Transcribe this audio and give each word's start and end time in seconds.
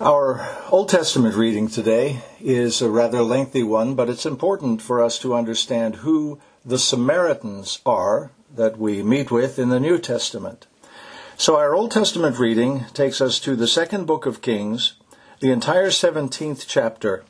Our 0.00 0.48
Old 0.70 0.88
Testament 0.88 1.34
reading 1.34 1.68
today 1.68 2.22
is 2.40 2.80
a 2.80 2.88
rather 2.88 3.20
lengthy 3.20 3.62
one, 3.62 3.94
but 3.94 4.08
it's 4.08 4.24
important 4.24 4.80
for 4.80 5.04
us 5.04 5.18
to 5.18 5.34
understand 5.34 5.96
who 5.96 6.40
the 6.64 6.78
Samaritans 6.78 7.82
are 7.84 8.30
that 8.56 8.78
we 8.78 9.02
meet 9.02 9.30
with 9.30 9.58
in 9.58 9.68
the 9.68 9.78
New 9.78 9.98
Testament. 9.98 10.66
So 11.36 11.58
our 11.58 11.74
Old 11.74 11.90
Testament 11.90 12.38
reading 12.38 12.86
takes 12.94 13.20
us 13.20 13.38
to 13.40 13.54
the 13.54 13.68
second 13.68 14.06
book 14.06 14.24
of 14.24 14.40
Kings, 14.40 14.94
the 15.40 15.50
entire 15.50 15.90
17th 15.90 16.64
chapter, 16.66 17.22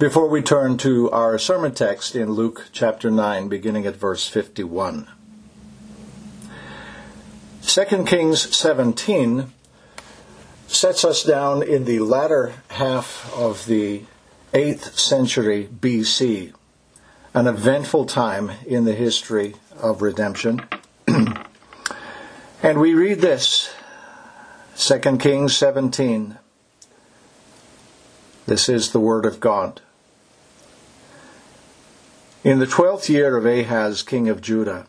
before 0.00 0.28
we 0.28 0.42
turn 0.42 0.76
to 0.78 1.08
our 1.12 1.38
sermon 1.38 1.72
text 1.72 2.16
in 2.16 2.32
Luke 2.32 2.66
chapter 2.72 3.12
9, 3.12 3.46
beginning 3.48 3.86
at 3.86 3.94
verse 3.94 4.26
51. 4.26 5.06
2 7.62 8.04
Kings 8.06 8.56
17 8.56 9.52
sets 10.68 11.02
us 11.02 11.24
down 11.24 11.62
in 11.62 11.86
the 11.86 11.98
latter 11.98 12.52
half 12.68 13.32
of 13.34 13.64
the 13.66 14.04
8th 14.52 14.98
century 14.98 15.66
BC, 15.66 16.52
an 17.32 17.46
eventful 17.46 18.04
time 18.04 18.52
in 18.66 18.84
the 18.84 18.94
history 18.94 19.54
of 19.80 20.02
redemption. 20.02 20.60
and 22.62 22.80
we 22.80 22.92
read 22.92 23.20
this 23.20 23.72
2 24.76 25.16
Kings 25.16 25.56
17. 25.56 26.38
This 28.46 28.68
is 28.68 28.92
the 28.92 29.00
Word 29.00 29.24
of 29.24 29.40
God. 29.40 29.80
In 32.44 32.60
the 32.60 32.66
twelfth 32.66 33.10
year 33.10 33.36
of 33.36 33.44
Ahaz, 33.44 34.02
king 34.02 34.28
of 34.28 34.40
Judah, 34.40 34.86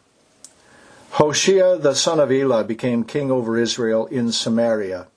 Hoshea 1.11 1.77
the 1.77 1.95
son 1.95 2.19
of 2.19 2.31
Elah 2.31 2.63
became 2.63 3.03
king 3.03 3.31
over 3.31 3.57
Israel 3.57 4.05
in 4.07 4.31
Samaria 4.31 5.07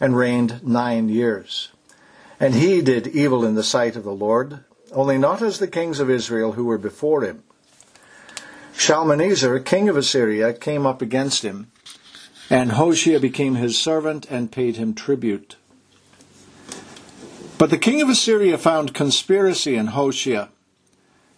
and 0.00 0.16
reigned 0.16 0.66
nine 0.66 1.08
years. 1.08 1.70
And 2.40 2.54
he 2.54 2.82
did 2.82 3.08
evil 3.08 3.44
in 3.44 3.54
the 3.54 3.62
sight 3.64 3.96
of 3.96 4.04
the 4.04 4.12
Lord, 4.12 4.60
only 4.92 5.18
not 5.18 5.42
as 5.42 5.58
the 5.58 5.68
kings 5.68 6.00
of 6.00 6.10
Israel 6.10 6.52
who 6.52 6.64
were 6.64 6.78
before 6.78 7.22
him. 7.22 7.42
Shalmaneser, 8.76 9.58
king 9.58 9.88
of 9.88 9.96
Assyria, 9.96 10.52
came 10.52 10.86
up 10.86 11.02
against 11.02 11.42
him, 11.42 11.70
and 12.48 12.72
Hoshea 12.72 13.18
became 13.18 13.56
his 13.56 13.76
servant 13.76 14.24
and 14.30 14.52
paid 14.52 14.76
him 14.76 14.94
tribute. 14.94 15.56
But 17.58 17.70
the 17.70 17.78
king 17.78 18.00
of 18.00 18.08
Assyria 18.08 18.56
found 18.56 18.94
conspiracy 18.94 19.74
in 19.74 19.88
Hoshea, 19.88 20.48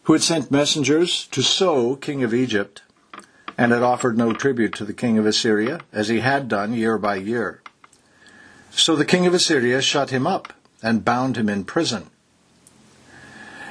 who 0.03 0.12
had 0.12 0.23
sent 0.23 0.51
messengers 0.51 1.27
to 1.29 1.43
So, 1.43 1.97
king 1.97 2.23
of 2.23 2.34
Egypt, 2.34 2.83
and 3.56 3.73
had 3.73 3.83
offered 3.83 4.19
no 4.19 4.34
tribute 4.34 4.75
to 4.75 4.84
the 4.84 4.93
king 4.93 5.17
of 5.17 5.25
Assyria, 5.25 5.81
as 5.93 6.09
he 6.09 6.21
had 6.21 6.47
done 6.47 6.75
year 6.75 6.99
by 6.99 7.17
year. 7.17 7.62
So 8.71 8.97
the 8.97 9.05
king 9.05 9.27
of 9.27 9.35
Assyria 9.35 9.83
shut 9.83 10.11
him 10.11 10.27
up 10.27 10.53
and 10.83 11.05
bound 11.05 11.37
him 11.37 11.49
in 11.49 11.65
prison. 11.65 12.11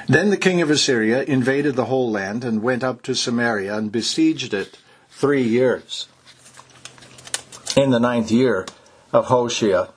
Then 0.06 0.30
the 0.30 0.36
king 0.36 0.60
of 0.60 0.70
Assyria 0.70 1.22
invaded 1.22 1.76
the 1.76 1.86
whole 1.86 2.10
land 2.10 2.44
and 2.44 2.62
went 2.62 2.82
up 2.82 3.02
to 3.02 3.14
Samaria 3.14 3.76
and 3.76 3.92
besieged 3.92 4.52
it 4.52 4.78
three 5.10 5.42
years. 5.42 6.08
In 7.76 7.90
the 7.90 8.00
ninth 8.00 8.30
year 8.30 8.66
of 9.12 9.26
Hoshea, 9.26 9.88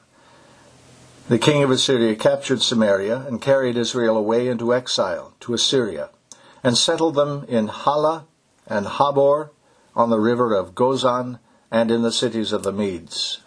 the 1.29 1.39
king 1.39 1.63
of 1.63 1.71
Assyria 1.71 2.15
captured 2.15 2.61
Samaria 2.61 3.25
and 3.27 3.41
carried 3.41 3.77
Israel 3.77 4.17
away 4.17 4.47
into 4.47 4.73
exile 4.73 5.33
to 5.39 5.53
Assyria 5.53 6.09
and 6.63 6.77
settled 6.77 7.15
them 7.15 7.45
in 7.47 7.67
Halah 7.67 8.25
and 8.67 8.85
Habor 8.85 9.49
on 9.95 10.09
the 10.09 10.19
river 10.19 10.53
of 10.53 10.75
Gozan 10.75 11.39
and 11.71 11.89
in 11.89 12.01
the 12.01 12.11
cities 12.11 12.51
of 12.51 12.63
the 12.63 12.71
Medes. 12.71 13.39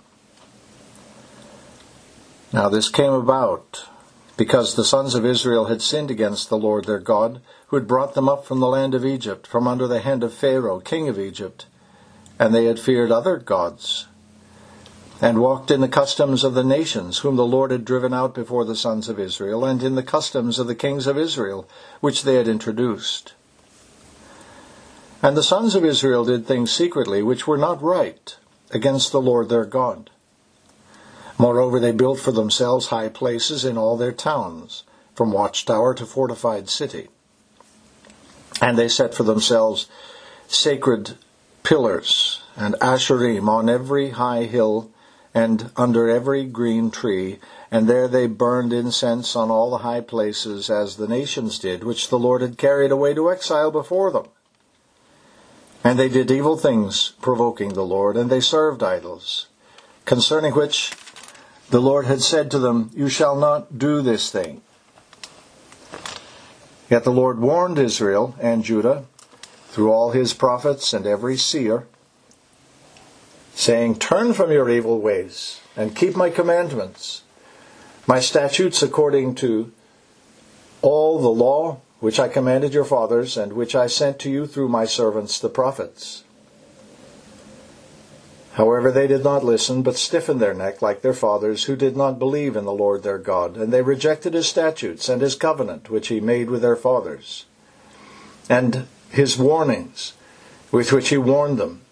Now 2.56 2.70
this 2.70 2.88
came 2.88 3.12
about 3.12 3.84
because 4.38 4.76
the 4.76 4.84
sons 4.84 5.14
of 5.14 5.26
Israel 5.26 5.66
had 5.66 5.82
sinned 5.82 6.10
against 6.10 6.48
the 6.48 6.56
Lord 6.56 6.86
their 6.86 6.98
God, 6.98 7.42
who 7.66 7.76
had 7.76 7.86
brought 7.86 8.14
them 8.14 8.30
up 8.30 8.46
from 8.46 8.60
the 8.60 8.66
land 8.66 8.94
of 8.94 9.04
Egypt, 9.04 9.46
from 9.46 9.68
under 9.68 9.86
the 9.86 10.00
hand 10.00 10.24
of 10.24 10.32
Pharaoh, 10.32 10.80
king 10.80 11.06
of 11.06 11.18
Egypt, 11.18 11.66
and 12.38 12.54
they 12.54 12.64
had 12.64 12.80
feared 12.80 13.12
other 13.12 13.36
gods, 13.36 14.06
and 15.20 15.38
walked 15.38 15.70
in 15.70 15.82
the 15.82 15.86
customs 15.86 16.44
of 16.44 16.54
the 16.54 16.64
nations 16.64 17.18
whom 17.18 17.36
the 17.36 17.44
Lord 17.44 17.70
had 17.70 17.84
driven 17.84 18.14
out 18.14 18.34
before 18.34 18.64
the 18.64 18.74
sons 18.74 19.10
of 19.10 19.20
Israel, 19.20 19.62
and 19.62 19.82
in 19.82 19.94
the 19.94 20.02
customs 20.02 20.58
of 20.58 20.66
the 20.66 20.74
kings 20.74 21.06
of 21.06 21.18
Israel, 21.18 21.68
which 22.00 22.22
they 22.22 22.36
had 22.36 22.48
introduced. 22.48 23.34
And 25.22 25.36
the 25.36 25.42
sons 25.42 25.74
of 25.74 25.84
Israel 25.84 26.24
did 26.24 26.46
things 26.46 26.72
secretly 26.72 27.22
which 27.22 27.46
were 27.46 27.58
not 27.58 27.82
right 27.82 28.34
against 28.70 29.12
the 29.12 29.20
Lord 29.20 29.50
their 29.50 29.66
God. 29.66 30.08
Moreover, 31.38 31.78
they 31.78 31.92
built 31.92 32.18
for 32.18 32.32
themselves 32.32 32.86
high 32.86 33.08
places 33.08 33.64
in 33.64 33.76
all 33.76 33.96
their 33.96 34.12
towns, 34.12 34.84
from 35.14 35.32
watchtower 35.32 35.94
to 35.94 36.06
fortified 36.06 36.68
city. 36.68 37.08
And 38.60 38.78
they 38.78 38.88
set 38.88 39.14
for 39.14 39.22
themselves 39.22 39.88
sacred 40.48 41.16
pillars 41.62 42.42
and 42.56 42.74
asherim 42.80 43.48
on 43.48 43.68
every 43.68 44.10
high 44.10 44.44
hill 44.44 44.90
and 45.34 45.70
under 45.76 46.08
every 46.08 46.44
green 46.44 46.90
tree, 46.90 47.38
and 47.70 47.86
there 47.86 48.08
they 48.08 48.26
burned 48.26 48.72
incense 48.72 49.36
on 49.36 49.50
all 49.50 49.68
the 49.68 49.78
high 49.78 50.00
places, 50.00 50.70
as 50.70 50.96
the 50.96 51.06
nations 51.06 51.58
did, 51.58 51.84
which 51.84 52.08
the 52.08 52.18
Lord 52.18 52.40
had 52.40 52.56
carried 52.56 52.90
away 52.90 53.12
to 53.12 53.30
exile 53.30 53.70
before 53.70 54.10
them. 54.10 54.28
And 55.84 55.98
they 55.98 56.08
did 56.08 56.30
evil 56.30 56.56
things, 56.56 57.12
provoking 57.20 57.74
the 57.74 57.84
Lord, 57.84 58.16
and 58.16 58.30
they 58.30 58.40
served 58.40 58.82
idols, 58.82 59.48
concerning 60.06 60.54
which 60.54 60.92
the 61.70 61.80
Lord 61.80 62.06
had 62.06 62.22
said 62.22 62.50
to 62.50 62.58
them, 62.58 62.90
You 62.94 63.08
shall 63.08 63.36
not 63.36 63.78
do 63.78 64.02
this 64.02 64.30
thing. 64.30 64.62
Yet 66.88 67.04
the 67.04 67.10
Lord 67.10 67.40
warned 67.40 67.78
Israel 67.78 68.36
and 68.40 68.62
Judah 68.64 69.04
through 69.68 69.92
all 69.92 70.12
his 70.12 70.32
prophets 70.32 70.92
and 70.92 71.06
every 71.06 71.36
seer, 71.36 71.86
saying, 73.54 73.98
Turn 73.98 74.32
from 74.32 74.52
your 74.52 74.70
evil 74.70 75.00
ways 75.00 75.60
and 75.76 75.96
keep 75.96 76.14
my 76.16 76.30
commandments, 76.30 77.22
my 78.06 78.20
statutes 78.20 78.82
according 78.82 79.34
to 79.36 79.72
all 80.82 81.18
the 81.18 81.28
law 81.28 81.80
which 81.98 82.20
I 82.20 82.28
commanded 82.28 82.72
your 82.72 82.84
fathers 82.84 83.36
and 83.36 83.54
which 83.54 83.74
I 83.74 83.86
sent 83.88 84.18
to 84.20 84.30
you 84.30 84.46
through 84.46 84.68
my 84.68 84.84
servants 84.84 85.40
the 85.40 85.48
prophets. 85.48 86.22
However, 88.56 88.90
they 88.90 89.06
did 89.06 89.22
not 89.22 89.44
listen, 89.44 89.82
but 89.82 89.98
stiffened 89.98 90.40
their 90.40 90.54
neck 90.54 90.80
like 90.80 91.02
their 91.02 91.12
fathers, 91.12 91.64
who 91.64 91.76
did 91.76 91.94
not 91.94 92.18
believe 92.18 92.56
in 92.56 92.64
the 92.64 92.72
Lord 92.72 93.02
their 93.02 93.18
God, 93.18 93.58
and 93.58 93.70
they 93.70 93.82
rejected 93.82 94.32
his 94.32 94.48
statutes 94.48 95.10
and 95.10 95.20
his 95.20 95.34
covenant, 95.34 95.90
which 95.90 96.08
he 96.08 96.20
made 96.20 96.48
with 96.48 96.62
their 96.62 96.74
fathers, 96.74 97.44
and 98.48 98.86
his 99.10 99.36
warnings, 99.36 100.14
with 100.72 100.90
which 100.90 101.10
he 101.10 101.18
warned 101.18 101.58
them. 101.58 101.82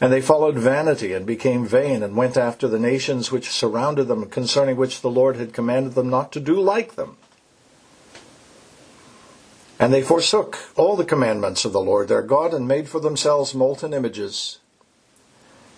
And 0.00 0.12
they 0.12 0.20
followed 0.20 0.54
vanity 0.54 1.12
and 1.12 1.26
became 1.26 1.66
vain, 1.66 2.04
and 2.04 2.14
went 2.14 2.36
after 2.36 2.68
the 2.68 2.78
nations 2.78 3.32
which 3.32 3.50
surrounded 3.50 4.04
them, 4.04 4.26
concerning 4.26 4.76
which 4.76 5.00
the 5.00 5.10
Lord 5.10 5.34
had 5.34 5.52
commanded 5.52 5.94
them 5.94 6.08
not 6.08 6.30
to 6.32 6.40
do 6.40 6.54
like 6.54 6.94
them. 6.94 7.16
And 9.80 9.92
they 9.92 10.02
forsook 10.02 10.56
all 10.76 10.94
the 10.94 11.04
commandments 11.04 11.64
of 11.64 11.72
the 11.72 11.80
Lord 11.80 12.06
their 12.06 12.22
God, 12.22 12.54
and 12.54 12.68
made 12.68 12.88
for 12.88 13.00
themselves 13.00 13.56
molten 13.56 13.92
images 13.92 14.60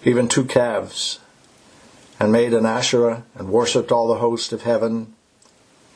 even 0.05 0.29
two 0.29 0.45
calves, 0.45 1.19
and 2.21 2.31
made 2.31 2.53
an 2.53 2.67
Asherah, 2.67 3.25
and 3.35 3.49
worshipped 3.49 3.91
all 3.91 4.07
the 4.07 4.21
host 4.21 4.53
of 4.53 4.63
heaven, 4.63 5.15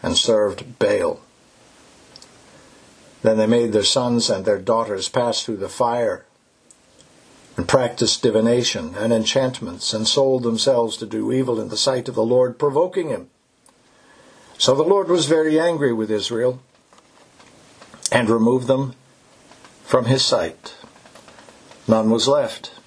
and 0.03 0.17
served 0.17 0.79
Baal. 0.79 1.21
Then 3.23 3.37
they 3.37 3.47
made 3.47 3.73
their 3.73 3.85
sons 3.85 4.31
and 4.31 4.45
their 4.45 4.59
daughters 4.59 5.09
pass 5.09 5.43
through 5.43 5.59
the 5.59 5.69
fire, 5.69 6.25
and 7.57 7.69
practiced 7.69 8.23
divination 8.23 8.95
and 8.95 9.13
enchantments, 9.13 9.93
and 9.93 10.09
sold 10.09 10.43
themselves 10.43 10.97
to 10.97 11.07
do 11.07 11.31
evil 11.31 11.61
in 11.61 11.69
the 11.69 11.77
sight 11.77 12.09
of 12.09 12.15
the 12.15 12.25
Lord, 12.25 12.59
provoking 12.59 13.09
him. 13.09 13.28
So 14.57 14.75
the 14.75 14.83
Lord 14.83 15.09
was 15.09 15.27
very 15.27 15.61
angry 15.61 15.93
with 15.93 16.11
Israel, 16.11 16.61
and 18.11 18.31
removed 18.31 18.69
them 18.69 18.95
from 19.84 20.07
his 20.07 20.25
sight. 20.25 20.75
None 21.87 22.11
was 22.11 22.27
left 22.27 22.78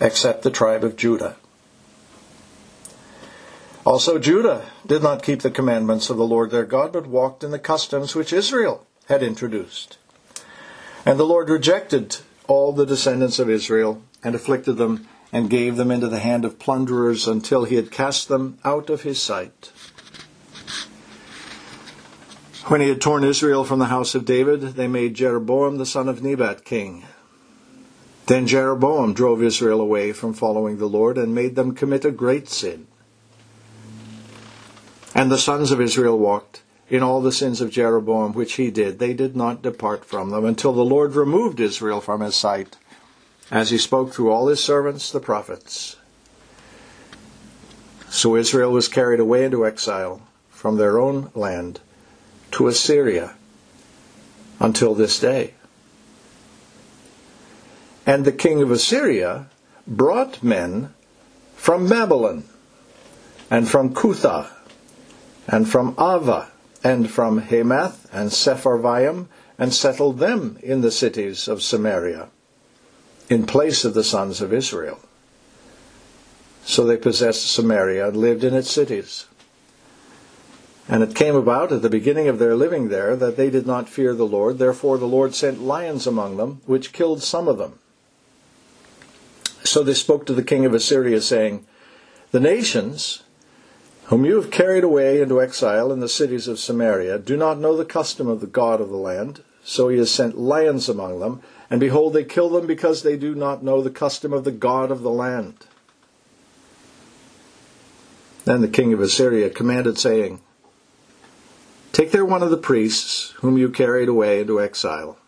except 0.00 0.42
the 0.42 0.50
tribe 0.50 0.82
of 0.82 0.96
Judah. 0.96 1.36
Also, 3.84 4.18
Judah 4.18 4.66
did 4.86 5.02
not 5.02 5.22
keep 5.22 5.42
the 5.42 5.50
commandments 5.50 6.10
of 6.10 6.16
the 6.16 6.26
Lord 6.26 6.50
their 6.50 6.64
God, 6.64 6.92
but 6.92 7.06
walked 7.06 7.42
in 7.42 7.50
the 7.50 7.58
customs 7.58 8.14
which 8.14 8.32
Israel 8.32 8.86
had 9.08 9.22
introduced. 9.22 9.98
And 11.06 11.18
the 11.18 11.24
Lord 11.24 11.48
rejected 11.48 12.18
all 12.46 12.72
the 12.72 12.86
descendants 12.86 13.38
of 13.38 13.48
Israel 13.48 14.02
and 14.22 14.34
afflicted 14.34 14.76
them 14.76 15.08
and 15.32 15.48
gave 15.48 15.76
them 15.76 15.90
into 15.90 16.08
the 16.08 16.18
hand 16.18 16.44
of 16.44 16.58
plunderers 16.58 17.26
until 17.26 17.64
he 17.64 17.76
had 17.76 17.90
cast 17.90 18.28
them 18.28 18.58
out 18.64 18.90
of 18.90 19.02
his 19.02 19.22
sight. 19.22 19.72
When 22.66 22.80
he 22.80 22.88
had 22.88 23.00
torn 23.00 23.24
Israel 23.24 23.64
from 23.64 23.78
the 23.78 23.86
house 23.86 24.14
of 24.14 24.24
David, 24.24 24.60
they 24.60 24.86
made 24.86 25.14
Jeroboam 25.14 25.78
the 25.78 25.86
son 25.86 26.08
of 26.08 26.22
Nebat 26.22 26.64
king 26.64 27.04
then 28.30 28.46
Jeroboam 28.46 29.12
drove 29.12 29.42
Israel 29.42 29.80
away 29.80 30.12
from 30.12 30.34
following 30.34 30.78
the 30.78 30.86
Lord 30.86 31.18
and 31.18 31.34
made 31.34 31.56
them 31.56 31.74
commit 31.74 32.04
a 32.04 32.12
great 32.12 32.48
sin. 32.48 32.86
And 35.16 35.32
the 35.32 35.36
sons 35.36 35.72
of 35.72 35.80
Israel 35.80 36.16
walked 36.16 36.62
in 36.88 37.02
all 37.02 37.20
the 37.20 37.32
sins 37.32 37.60
of 37.60 37.72
Jeroboam 37.72 38.32
which 38.32 38.52
he 38.52 38.70
did. 38.70 39.00
They 39.00 39.14
did 39.14 39.34
not 39.34 39.62
depart 39.62 40.04
from 40.04 40.30
them 40.30 40.44
until 40.44 40.72
the 40.72 40.84
Lord 40.84 41.16
removed 41.16 41.58
Israel 41.58 42.00
from 42.00 42.20
his 42.20 42.36
sight, 42.36 42.76
as 43.50 43.70
he 43.70 43.78
spoke 43.78 44.12
through 44.12 44.30
all 44.30 44.46
his 44.46 44.62
servants 44.62 45.10
the 45.10 45.18
prophets. 45.18 45.96
So 48.10 48.36
Israel 48.36 48.70
was 48.70 48.86
carried 48.86 49.18
away 49.18 49.44
into 49.44 49.66
exile 49.66 50.22
from 50.50 50.76
their 50.76 51.00
own 51.00 51.32
land 51.34 51.80
to 52.52 52.68
Assyria 52.68 53.34
until 54.60 54.94
this 54.94 55.18
day. 55.18 55.54
And 58.06 58.24
the 58.24 58.32
king 58.32 58.62
of 58.62 58.70
Assyria 58.70 59.48
brought 59.86 60.42
men 60.42 60.94
from 61.54 61.88
Babylon, 61.88 62.44
and 63.50 63.68
from 63.68 63.94
Cuthah, 63.94 64.50
and 65.46 65.68
from 65.68 65.94
Avva, 65.96 66.48
and 66.82 67.10
from 67.10 67.42
Hamath 67.42 68.08
and 68.12 68.30
Sepharvaim, 68.30 69.26
and 69.58 69.74
settled 69.74 70.18
them 70.18 70.58
in 70.62 70.80
the 70.80 70.90
cities 70.90 71.46
of 71.46 71.62
Samaria, 71.62 72.28
in 73.28 73.44
place 73.44 73.84
of 73.84 73.92
the 73.94 74.04
sons 74.04 74.40
of 74.40 74.52
Israel. 74.52 75.00
So 76.64 76.84
they 76.84 76.96
possessed 76.96 77.50
Samaria 77.52 78.08
and 78.08 78.16
lived 78.16 78.44
in 78.44 78.54
its 78.54 78.70
cities. 78.70 79.26
And 80.88 81.02
it 81.02 81.14
came 81.14 81.36
about 81.36 81.72
at 81.72 81.82
the 81.82 81.90
beginning 81.90 82.28
of 82.28 82.38
their 82.38 82.56
living 82.56 82.88
there 82.88 83.14
that 83.16 83.36
they 83.36 83.50
did 83.50 83.66
not 83.66 83.88
fear 83.88 84.14
the 84.14 84.26
Lord. 84.26 84.58
Therefore 84.58 84.98
the 84.98 85.06
Lord 85.06 85.34
sent 85.34 85.62
lions 85.62 86.06
among 86.06 86.36
them, 86.36 86.62
which 86.66 86.92
killed 86.92 87.22
some 87.22 87.46
of 87.46 87.58
them. 87.58 87.78
So 89.64 89.82
they 89.82 89.94
spoke 89.94 90.26
to 90.26 90.32
the 90.32 90.42
king 90.42 90.64
of 90.64 90.74
Assyria, 90.74 91.20
saying, 91.20 91.66
The 92.30 92.40
nations 92.40 93.22
whom 94.10 94.24
you 94.24 94.34
have 94.34 94.50
carried 94.50 94.82
away 94.82 95.20
into 95.20 95.40
exile 95.40 95.92
in 95.92 96.00
the 96.00 96.08
cities 96.08 96.48
of 96.48 96.58
Samaria 96.58 97.18
do 97.18 97.36
not 97.36 97.60
know 97.60 97.76
the 97.76 97.84
custom 97.84 98.26
of 98.26 98.40
the 98.40 98.46
God 98.46 98.80
of 98.80 98.88
the 98.88 98.96
land. 98.96 99.42
So 99.62 99.88
he 99.88 99.98
has 99.98 100.10
sent 100.10 100.38
lions 100.38 100.88
among 100.88 101.20
them, 101.20 101.42
and 101.70 101.78
behold, 101.78 102.14
they 102.14 102.24
kill 102.24 102.48
them 102.48 102.66
because 102.66 103.02
they 103.02 103.16
do 103.16 103.34
not 103.34 103.62
know 103.62 103.82
the 103.82 103.90
custom 103.90 104.32
of 104.32 104.44
the 104.44 104.50
God 104.50 104.90
of 104.90 105.02
the 105.02 105.10
land. 105.10 105.66
Then 108.46 108.62
the 108.62 108.68
king 108.68 108.92
of 108.92 109.00
Assyria 109.00 109.50
commanded, 109.50 109.98
saying, 109.98 110.40
Take 111.92 112.10
there 112.10 112.24
one 112.24 112.42
of 112.42 112.50
the 112.50 112.56
priests 112.56 113.32
whom 113.36 113.58
you 113.58 113.68
carried 113.68 114.08
away 114.08 114.40
into 114.40 114.60
exile, 114.60 115.18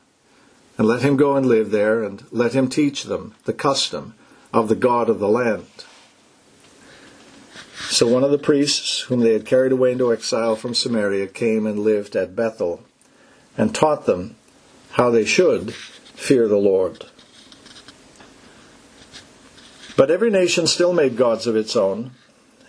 and 0.79 0.89
let 0.89 1.03
him 1.03 1.17
go 1.17 1.37
and 1.37 1.47
live 1.47 1.71
there, 1.71 2.03
and 2.03 2.25
let 2.33 2.55
him 2.55 2.69
teach 2.69 3.05
them 3.05 3.35
the 3.45 3.53
custom 3.53 4.15
of 4.53 4.69
the 4.69 4.75
God 4.75 5.09
of 5.09 5.19
the 5.19 5.29
land. 5.29 5.67
So 7.89 8.07
one 8.07 8.25
of 8.25 8.31
the 8.31 8.39
priests 8.39 9.01
whom 9.01 9.21
they 9.21 9.33
had 9.33 9.45
carried 9.45 9.73
away 9.73 9.93
into 9.93 10.13
exile 10.13 10.57
from 10.57 10.75
Samaria 10.75 11.27
came 11.29 11.67
and 11.67 11.79
lived 11.79 12.17
at 12.17 12.37
Bethel, 12.37 12.83
and 13.57 13.75
taught 13.75 14.07
them 14.07 14.37
how 14.93 15.11
they 15.11 15.25
should 15.25 15.75
fear 15.75 16.49
the 16.49 16.57
Lord. 16.57 17.07
But 19.97 20.11
every 20.11 20.31
nation 20.31 20.67
still 20.67 20.93
made 20.93 21.17
gods 21.17 21.47
of 21.47 21.57
its 21.57 21.77
own, 21.77 22.13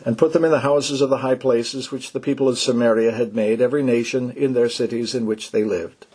and 0.06 0.18
put 0.18 0.34
them 0.34 0.44
in 0.44 0.52
the 0.52 0.60
houses 0.60 1.00
of 1.00 1.10
the 1.10 1.20
high 1.20 1.36
places 1.36 1.92
which 1.92 2.12
the 2.12 2.20
people 2.20 2.50
of 2.50 2.60
Samaria 2.60 3.14
had 3.14 3.34
made, 3.34 3.62
every 3.62 3.84
nation 3.84 4.32
in 4.32 4.54
their 4.54 4.70
cities 4.70 5.16
in 5.16 5.26
which 5.26 5.52
they 5.52 5.64
lived. 5.64 6.06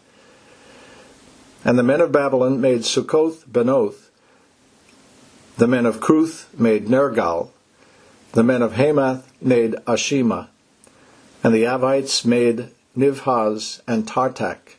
And 1.65 1.79
the 1.79 1.83
men 1.83 2.03
of 2.03 2.13
Babylon 2.13 2.61
made 2.61 2.85
Succoth 2.85 3.47
Benoth, 3.51 4.08
the 5.59 5.67
men 5.67 5.87
of 5.87 6.01
Cuth 6.01 6.49
made 6.57 6.87
Nergal, 6.87 7.51
the 8.31 8.45
men 8.45 8.63
of 8.63 8.75
Hamath 8.75 9.33
made 9.43 9.73
Ashima, 9.89 10.47
and 11.43 11.53
the 11.53 11.65
Avites 11.65 12.25
made 12.25 12.71
Nibhaz 12.97 13.81
and 13.89 14.07
Tartak, 14.07 14.77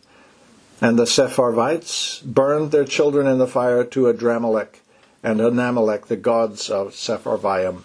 and 0.80 0.98
the 0.98 1.04
Sepharvites 1.04 2.24
burned 2.24 2.72
their 2.72 2.86
children 2.86 3.28
in 3.28 3.40
the 3.40 3.48
fire 3.48 3.84
to 3.84 4.04
Adramelech 4.04 4.80
and 5.22 5.42
Anamelech, 5.42 6.06
the 6.06 6.16
gods 6.16 6.70
of 6.70 6.94
Sepharvaim. 6.94 7.84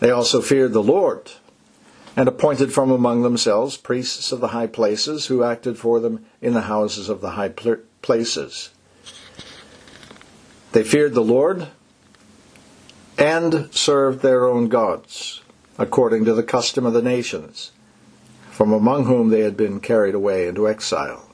They 0.00 0.10
also 0.10 0.40
feared 0.40 0.72
the 0.72 0.82
Lord, 0.82 1.32
and 2.16 2.26
appointed 2.26 2.72
from 2.72 2.90
among 2.90 3.20
themselves 3.20 3.76
priests 3.76 4.32
of 4.32 4.40
the 4.40 4.48
high 4.48 4.68
places, 4.68 5.26
who 5.26 5.44
acted 5.44 5.76
for 5.76 6.00
them 6.00 6.24
in 6.40 6.54
the 6.54 6.62
houses 6.62 7.10
of 7.10 7.20
the 7.20 7.32
high 7.32 7.52
places. 8.00 8.70
They 10.74 10.82
feared 10.82 11.14
the 11.14 11.22
Lord 11.22 11.68
and 13.16 13.72
served 13.72 14.22
their 14.22 14.44
own 14.44 14.66
gods, 14.66 15.40
according 15.78 16.24
to 16.24 16.34
the 16.34 16.42
custom 16.42 16.84
of 16.84 16.92
the 16.92 17.00
nations, 17.00 17.70
from 18.50 18.72
among 18.72 19.04
whom 19.04 19.28
they 19.28 19.42
had 19.42 19.56
been 19.56 19.78
carried 19.78 20.16
away 20.16 20.48
into 20.48 20.68
exile. 20.68 21.30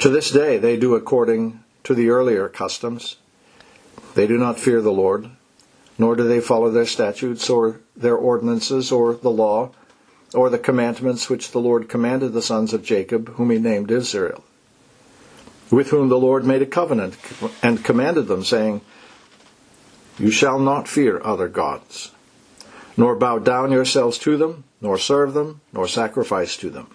To 0.00 0.10
this 0.10 0.30
day 0.30 0.58
they 0.58 0.76
do 0.76 0.94
according 0.94 1.64
to 1.84 1.94
the 1.94 2.10
earlier 2.10 2.50
customs. 2.50 3.16
They 4.14 4.26
do 4.26 4.36
not 4.36 4.60
fear 4.60 4.82
the 4.82 4.92
Lord, 4.92 5.30
nor 5.96 6.14
do 6.16 6.24
they 6.24 6.40
follow 6.40 6.70
their 6.70 6.84
statutes 6.84 7.48
or 7.48 7.80
their 7.96 8.16
ordinances 8.16 8.92
or 8.92 9.14
the 9.14 9.30
law 9.30 9.70
or 10.34 10.50
the 10.50 10.58
commandments 10.58 11.30
which 11.30 11.52
the 11.52 11.60
Lord 11.60 11.88
commanded 11.88 12.34
the 12.34 12.42
sons 12.42 12.74
of 12.74 12.84
Jacob, 12.84 13.36
whom 13.36 13.48
he 13.48 13.58
named 13.58 13.90
Israel 13.90 14.44
with 15.70 15.90
whom 15.90 16.08
the 16.08 16.18
Lord 16.18 16.44
made 16.44 16.62
a 16.62 16.66
covenant 16.66 17.16
and 17.62 17.84
commanded 17.84 18.26
them, 18.26 18.44
saying, 18.44 18.80
You 20.18 20.30
shall 20.30 20.58
not 20.58 20.88
fear 20.88 21.20
other 21.22 21.48
gods, 21.48 22.10
nor 22.96 23.14
bow 23.14 23.38
down 23.38 23.70
yourselves 23.70 24.18
to 24.18 24.36
them, 24.36 24.64
nor 24.80 24.98
serve 24.98 25.34
them, 25.34 25.60
nor 25.72 25.86
sacrifice 25.86 26.56
to 26.58 26.70
them. 26.70 26.88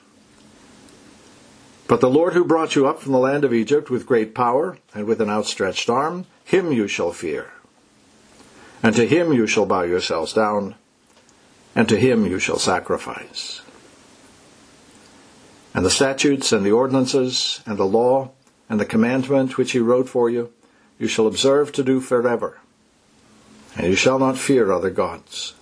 But 1.87 2.01
the 2.01 2.09
Lord 2.09 2.33
who 2.33 2.43
brought 2.43 2.75
you 2.75 2.87
up 2.87 2.99
from 2.99 3.11
the 3.11 3.19
land 3.19 3.45
of 3.45 3.53
Egypt 3.53 3.89
with 3.89 4.07
great 4.07 4.33
power 4.33 4.77
and 4.93 5.05
with 5.05 5.21
an 5.21 5.29
outstretched 5.29 5.89
arm, 5.89 6.25
him 6.43 6.71
you 6.71 6.87
shall 6.87 7.11
fear. 7.11 7.51
And 8.81 8.95
to 8.95 9.07
him 9.07 9.33
you 9.33 9.47
shall 9.47 9.65
bow 9.65 9.83
yourselves 9.83 10.33
down, 10.33 10.75
and 11.75 11.87
to 11.89 11.97
him 11.97 12.25
you 12.25 12.39
shall 12.39 12.59
sacrifice. 12.59 13.61
And 15.73 15.85
the 15.85 15.91
statutes 15.91 16.51
and 16.51 16.65
the 16.65 16.71
ordinances 16.71 17.61
and 17.65 17.77
the 17.77 17.85
law 17.85 18.31
and 18.69 18.79
the 18.79 18.85
commandment 18.85 19.57
which 19.57 19.71
he 19.71 19.79
wrote 19.79 20.09
for 20.09 20.29
you, 20.29 20.51
you 20.97 21.07
shall 21.07 21.27
observe 21.27 21.71
to 21.73 21.83
do 21.83 21.99
forever. 21.99 22.59
And 23.75 23.87
you 23.87 23.95
shall 23.95 24.19
not 24.19 24.37
fear 24.37 24.71
other 24.71 24.89
gods. 24.89 25.53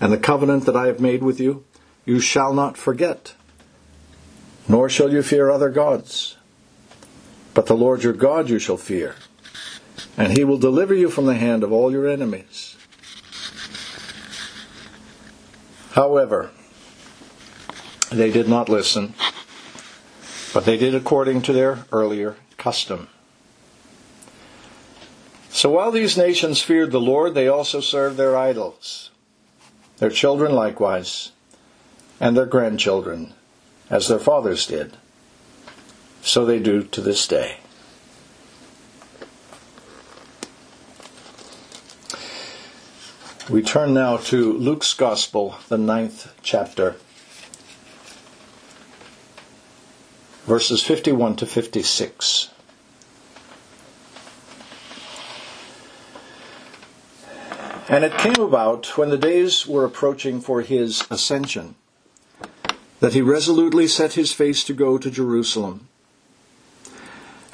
And 0.00 0.12
the 0.12 0.18
covenant 0.18 0.66
that 0.66 0.76
I 0.76 0.86
have 0.86 1.00
made 1.00 1.22
with 1.22 1.38
you, 1.40 1.64
you 2.04 2.18
shall 2.18 2.52
not 2.52 2.76
forget, 2.76 3.34
nor 4.68 4.88
shall 4.88 5.12
you 5.12 5.22
fear 5.22 5.48
other 5.48 5.70
gods. 5.70 6.36
But 7.54 7.66
the 7.66 7.76
Lord 7.76 8.02
your 8.02 8.12
God 8.12 8.48
you 8.48 8.58
shall 8.58 8.76
fear, 8.76 9.14
and 10.16 10.36
he 10.36 10.42
will 10.42 10.58
deliver 10.58 10.94
you 10.94 11.08
from 11.08 11.26
the 11.26 11.34
hand 11.34 11.62
of 11.62 11.70
all 11.70 11.92
your 11.92 12.08
enemies. 12.08 12.76
However, 15.92 16.50
they 18.10 18.32
did 18.32 18.48
not 18.48 18.68
listen 18.68 19.14
but 20.52 20.64
they 20.64 20.76
did 20.76 20.94
according 20.94 21.42
to 21.42 21.52
their 21.52 21.84
earlier 21.92 22.36
custom. 22.58 23.08
So 25.50 25.70
while 25.70 25.90
these 25.90 26.16
nations 26.16 26.62
feared 26.62 26.92
the 26.92 27.00
Lord, 27.00 27.34
they 27.34 27.48
also 27.48 27.80
served 27.80 28.16
their 28.16 28.36
idols, 28.36 29.10
their 29.98 30.10
children 30.10 30.52
likewise, 30.52 31.32
and 32.18 32.36
their 32.36 32.46
grandchildren, 32.46 33.34
as 33.90 34.08
their 34.08 34.18
fathers 34.18 34.66
did. 34.66 34.96
So 36.22 36.44
they 36.44 36.58
do 36.58 36.82
to 36.84 37.00
this 37.00 37.26
day. 37.26 37.58
We 43.50 43.60
turn 43.60 43.92
now 43.92 44.18
to 44.18 44.52
Luke's 44.52 44.94
Gospel, 44.94 45.56
the 45.68 45.76
ninth 45.76 46.32
chapter. 46.42 46.96
Verses 50.46 50.82
51 50.82 51.36
to 51.36 51.46
56. 51.46 52.50
And 57.88 58.04
it 58.04 58.16
came 58.18 58.40
about 58.40 58.96
when 58.96 59.10
the 59.10 59.18
days 59.18 59.66
were 59.66 59.84
approaching 59.84 60.40
for 60.40 60.62
his 60.62 61.04
ascension 61.10 61.74
that 63.00 63.12
he 63.12 63.20
resolutely 63.20 63.86
set 63.86 64.14
his 64.14 64.32
face 64.32 64.64
to 64.64 64.72
go 64.72 64.96
to 64.96 65.10
Jerusalem. 65.10 65.88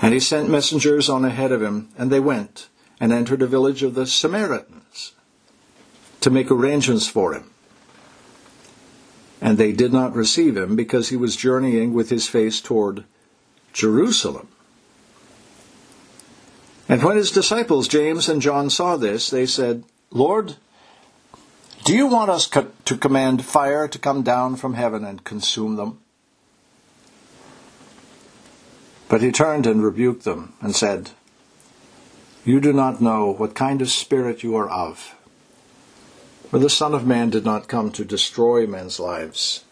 And 0.00 0.12
he 0.12 0.20
sent 0.20 0.50
messengers 0.50 1.08
on 1.08 1.24
ahead 1.24 1.50
of 1.50 1.62
him, 1.62 1.88
and 1.98 2.10
they 2.10 2.20
went 2.20 2.68
and 3.00 3.12
entered 3.12 3.42
a 3.42 3.46
village 3.46 3.82
of 3.82 3.94
the 3.94 4.06
Samaritans 4.06 5.12
to 6.20 6.30
make 6.30 6.50
arrangements 6.50 7.08
for 7.08 7.32
him 7.32 7.50
and 9.40 9.56
they 9.56 9.72
did 9.72 9.92
not 9.92 10.14
receive 10.14 10.56
him 10.56 10.76
because 10.76 11.08
he 11.08 11.16
was 11.16 11.36
journeying 11.36 11.94
with 11.94 12.10
his 12.10 12.28
face 12.28 12.60
toward 12.60 13.04
Jerusalem. 13.72 14.48
And 16.88 17.02
when 17.02 17.16
his 17.16 17.30
disciples 17.30 17.86
James 17.86 18.28
and 18.28 18.40
John 18.40 18.70
saw 18.70 18.96
this, 18.96 19.30
they 19.30 19.46
said, 19.46 19.84
Lord, 20.10 20.56
Do 21.84 21.94
you 21.94 22.06
want 22.06 22.30
us 22.30 22.48
to 22.48 22.96
command 22.96 23.44
fire 23.44 23.86
to 23.88 23.98
come 23.98 24.22
down 24.22 24.56
from 24.56 24.74
heaven 24.74 25.04
and 25.04 25.24
consume 25.24 25.76
them? 25.76 26.00
But 29.08 29.22
he 29.22 29.32
turned 29.32 29.66
and 29.66 29.82
rebuked 29.82 30.24
them 30.24 30.54
and 30.60 30.74
said, 30.74 31.10
You 32.44 32.60
do 32.60 32.72
not 32.72 33.00
know 33.00 33.32
what 33.32 33.54
kind 33.54 33.80
of 33.80 33.90
spirit 33.90 34.42
you 34.42 34.54
are 34.56 34.68
of. 34.68 35.14
For 36.50 36.58
the 36.58 36.70
Son 36.70 36.94
of 36.94 37.06
Man 37.06 37.28
did 37.28 37.44
not 37.44 37.68
come 37.68 37.92
to 37.92 38.04
destroy 38.04 38.66
men's 38.66 38.98
lives, 38.98 39.64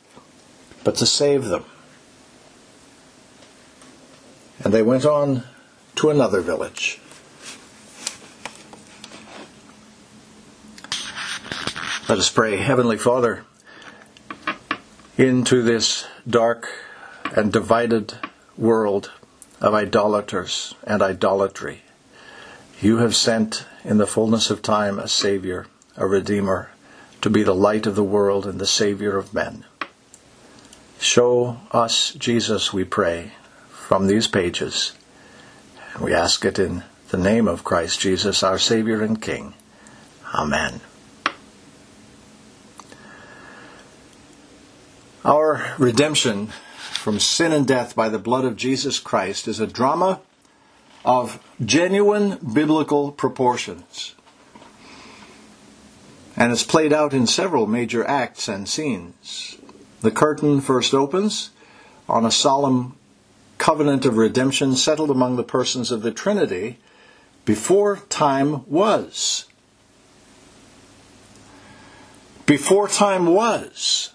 but 0.84 0.96
to 0.96 1.06
save 1.06 1.46
them. 1.46 1.64
And 4.62 4.74
they 4.74 4.82
went 4.82 5.06
on 5.06 5.44
to 5.96 6.10
another 6.10 6.42
village. 6.42 7.00
Let 12.08 12.18
us 12.18 12.30
pray. 12.30 12.58
Heavenly 12.58 12.98
Father, 12.98 13.44
into 15.16 15.62
this 15.62 16.06
dark 16.28 16.68
and 17.34 17.52
divided 17.52 18.18
world 18.56 19.10
of 19.60 19.72
idolaters 19.72 20.74
and 20.84 21.02
idolatry, 21.02 21.82
you 22.82 22.98
have 22.98 23.16
sent 23.16 23.64
in 23.82 23.96
the 23.96 24.06
fullness 24.06 24.50
of 24.50 24.60
time 24.60 24.98
a 24.98 25.08
Savior, 25.08 25.66
a 25.96 26.06
Redeemer, 26.06 26.70
to 27.22 27.30
be 27.30 27.42
the 27.42 27.54
light 27.54 27.86
of 27.86 27.94
the 27.94 28.04
world 28.04 28.46
and 28.46 28.58
the 28.58 28.66
Savior 28.66 29.16
of 29.16 29.34
men. 29.34 29.64
Show 30.98 31.58
us 31.72 32.12
Jesus, 32.14 32.72
we 32.72 32.84
pray, 32.84 33.32
from 33.70 34.06
these 34.06 34.26
pages. 34.26 34.92
We 36.00 36.12
ask 36.12 36.44
it 36.44 36.58
in 36.58 36.84
the 37.08 37.18
name 37.18 37.48
of 37.48 37.64
Christ 37.64 38.00
Jesus, 38.00 38.42
our 38.42 38.58
Savior 38.58 39.02
and 39.02 39.20
King. 39.20 39.54
Amen. 40.34 40.80
Our 45.24 45.74
redemption 45.78 46.48
from 46.78 47.18
sin 47.20 47.52
and 47.52 47.66
death 47.66 47.94
by 47.94 48.08
the 48.08 48.18
blood 48.18 48.44
of 48.44 48.56
Jesus 48.56 48.98
Christ 48.98 49.48
is 49.48 49.60
a 49.60 49.66
drama 49.66 50.20
of 51.04 51.42
genuine 51.64 52.38
biblical 52.52 53.12
proportions. 53.12 54.14
And 56.36 56.52
is 56.52 56.62
played 56.62 56.92
out 56.92 57.14
in 57.14 57.26
several 57.26 57.66
major 57.66 58.06
acts 58.06 58.46
and 58.46 58.68
scenes. 58.68 59.56
The 60.02 60.10
curtain 60.10 60.60
first 60.60 60.92
opens 60.92 61.50
on 62.08 62.24
a 62.24 62.30
solemn 62.30 62.96
covenant 63.58 64.04
of 64.04 64.18
redemption 64.18 64.76
settled 64.76 65.10
among 65.10 65.36
the 65.36 65.42
persons 65.42 65.90
of 65.90 66.02
the 66.02 66.12
Trinity 66.12 66.78
before 67.44 67.96
time 68.08 68.68
was. 68.70 69.46
Before 72.44 72.86
time 72.86 73.26
was. 73.26 74.12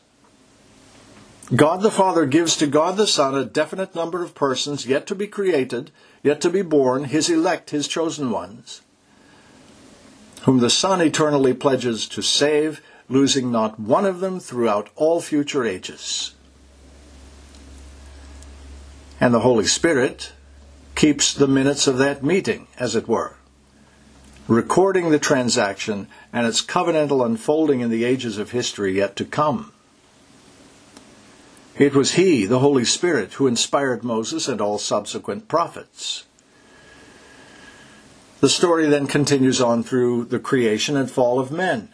God 1.53 1.81
the 1.81 1.91
Father 1.91 2.25
gives 2.25 2.55
to 2.57 2.67
God 2.67 2.95
the 2.95 3.07
Son 3.07 3.35
a 3.35 3.43
definite 3.43 3.93
number 3.93 4.23
of 4.23 4.35
persons 4.35 4.85
yet 4.85 5.05
to 5.07 5.15
be 5.15 5.27
created, 5.27 5.91
yet 6.23 6.39
to 6.41 6.49
be 6.49 6.61
born, 6.61 7.05
his 7.05 7.29
elect, 7.29 7.71
his 7.71 7.89
chosen 7.89 8.31
ones, 8.31 8.81
whom 10.41 10.59
the 10.59 10.69
Son 10.69 11.01
eternally 11.01 11.53
pledges 11.53 12.07
to 12.07 12.21
save, 12.21 12.81
losing 13.09 13.51
not 13.51 13.79
one 13.79 14.05
of 14.05 14.19
them 14.19 14.39
throughout 14.39 14.89
all 14.95 15.21
future 15.21 15.65
ages. 15.65 16.33
And 19.19 19.33
the 19.33 19.41
Holy 19.41 19.65
Spirit 19.65 20.33
keeps 20.95 21.33
the 21.33 21.47
minutes 21.47 21.85
of 21.85 21.97
that 21.99 22.23
meeting, 22.23 22.67
as 22.79 22.95
it 22.95 23.07
were, 23.07 23.35
recording 24.47 25.11
the 25.11 25.19
transaction 25.19 26.07
and 26.33 26.47
its 26.47 26.61
covenantal 26.61 27.23
unfolding 27.25 27.81
in 27.81 27.91
the 27.91 28.03
ages 28.03 28.37
of 28.37 28.51
history 28.51 28.97
yet 28.97 29.15
to 29.17 29.25
come. 29.25 29.71
It 31.77 31.93
was 31.95 32.13
He, 32.13 32.45
the 32.45 32.59
Holy 32.59 32.85
Spirit, 32.85 33.33
who 33.33 33.47
inspired 33.47 34.03
Moses 34.03 34.47
and 34.47 34.59
all 34.59 34.77
subsequent 34.77 35.47
prophets. 35.47 36.25
The 38.41 38.49
story 38.49 38.87
then 38.87 39.05
continues 39.05 39.61
on 39.61 39.83
through 39.83 40.25
the 40.25 40.39
creation 40.39 40.97
and 40.97 41.09
fall 41.09 41.39
of 41.39 41.51
men, 41.51 41.89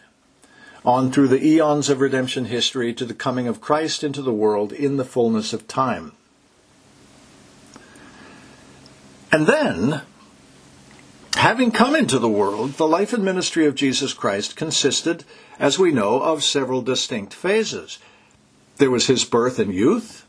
on 0.82 1.12
through 1.12 1.28
the 1.28 1.44
eons 1.44 1.90
of 1.90 2.00
redemption 2.00 2.46
history 2.46 2.94
to 2.94 3.04
the 3.04 3.12
coming 3.12 3.46
of 3.46 3.60
Christ 3.60 4.02
into 4.02 4.22
the 4.22 4.32
world 4.32 4.72
in 4.72 4.96
the 4.96 5.04
fullness 5.04 5.52
of 5.52 5.68
time. 5.68 6.12
And 9.30 9.46
then, 9.46 10.00
having 11.36 11.70
come 11.70 11.94
into 11.94 12.18
the 12.18 12.30
world, 12.30 12.72
the 12.72 12.88
life 12.88 13.12
and 13.12 13.22
ministry 13.22 13.66
of 13.66 13.74
Jesus 13.74 14.14
Christ 14.14 14.56
consisted, 14.56 15.24
as 15.58 15.78
we 15.78 15.92
know, 15.92 16.22
of 16.22 16.42
several 16.42 16.80
distinct 16.80 17.34
phases. 17.34 17.98
There 18.78 18.90
was 18.90 19.06
his 19.06 19.26
birth 19.26 19.58
and 19.58 19.74
youth, 19.74 20.24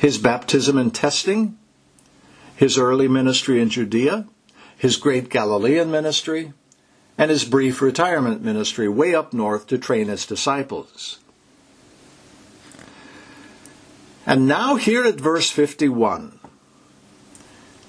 his 0.00 0.18
baptism 0.18 0.76
and 0.76 0.92
testing, 0.92 1.56
his 2.56 2.76
early 2.76 3.06
ministry 3.06 3.62
in 3.62 3.70
Judea, 3.70 4.26
his 4.76 4.96
great 4.96 5.30
Galilean 5.30 5.90
ministry, 5.90 6.52
and 7.18 7.30
his 7.30 7.44
brief 7.44 7.80
retirement 7.80 8.42
ministry 8.42 8.88
way 8.88 9.14
up 9.14 9.32
north 9.32 9.66
to 9.68 9.78
train 9.78 10.08
his 10.08 10.26
disciples. 10.26 11.18
And 14.26 14.46
now, 14.46 14.74
here 14.76 15.04
at 15.04 15.14
verse 15.14 15.50
51, 15.50 16.38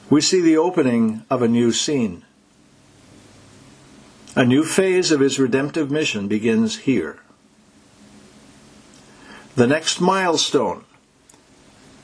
we 0.09 0.21
see 0.21 0.39
the 0.39 0.57
opening 0.57 1.25
of 1.29 1.41
a 1.41 1.47
new 1.47 1.71
scene. 1.71 2.23
A 4.35 4.45
new 4.45 4.63
phase 4.63 5.11
of 5.11 5.19
his 5.19 5.39
redemptive 5.39 5.89
mission 5.89 6.27
begins 6.27 6.79
here. 6.79 7.19
The 9.55 9.67
next 9.67 9.99
milestone 9.99 10.85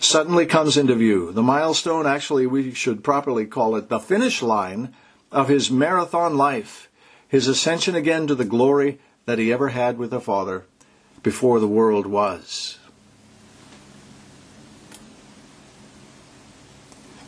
suddenly 0.03 0.45
comes 0.45 0.77
into 0.77 0.95
view. 0.95 1.31
The 1.31 1.43
milestone, 1.43 2.05
actually, 2.05 2.47
we 2.47 2.73
should 2.73 3.03
properly 3.03 3.45
call 3.45 3.75
it 3.75 3.89
the 3.89 3.99
finish 3.99 4.41
line 4.41 4.93
of 5.31 5.49
his 5.49 5.71
marathon 5.71 6.37
life, 6.37 6.89
his 7.27 7.47
ascension 7.47 7.95
again 7.95 8.27
to 8.27 8.35
the 8.35 8.45
glory 8.45 8.99
that 9.25 9.39
he 9.39 9.51
ever 9.51 9.69
had 9.69 9.97
with 9.97 10.11
the 10.11 10.19
Father 10.21 10.65
before 11.21 11.59
the 11.59 11.67
world 11.67 12.05
was. 12.05 12.77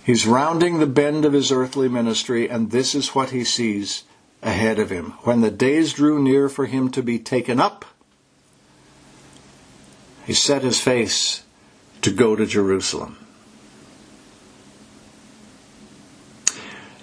He's 0.03 0.27
rounding 0.27 0.77
the 0.77 0.85
bend 0.85 1.25
of 1.25 1.33
his 1.33 1.51
earthly 1.51 1.89
ministry, 1.89 2.47
and 2.47 2.69
this 2.69 2.93
is 2.93 3.15
what 3.15 3.31
he 3.31 3.43
sees 3.43 4.03
ahead 4.43 4.77
of 4.77 4.91
him. 4.91 5.13
When 5.23 5.41
the 5.41 5.49
days 5.49 5.93
drew 5.93 6.21
near 6.21 6.47
for 6.47 6.67
him 6.67 6.91
to 6.91 7.01
be 7.01 7.17
taken 7.17 7.59
up, 7.59 7.85
he 10.25 10.33
set 10.33 10.61
his 10.61 10.79
face 10.79 11.44
to 12.05 12.11
go 12.11 12.35
to 12.35 12.45
Jerusalem. 12.45 13.17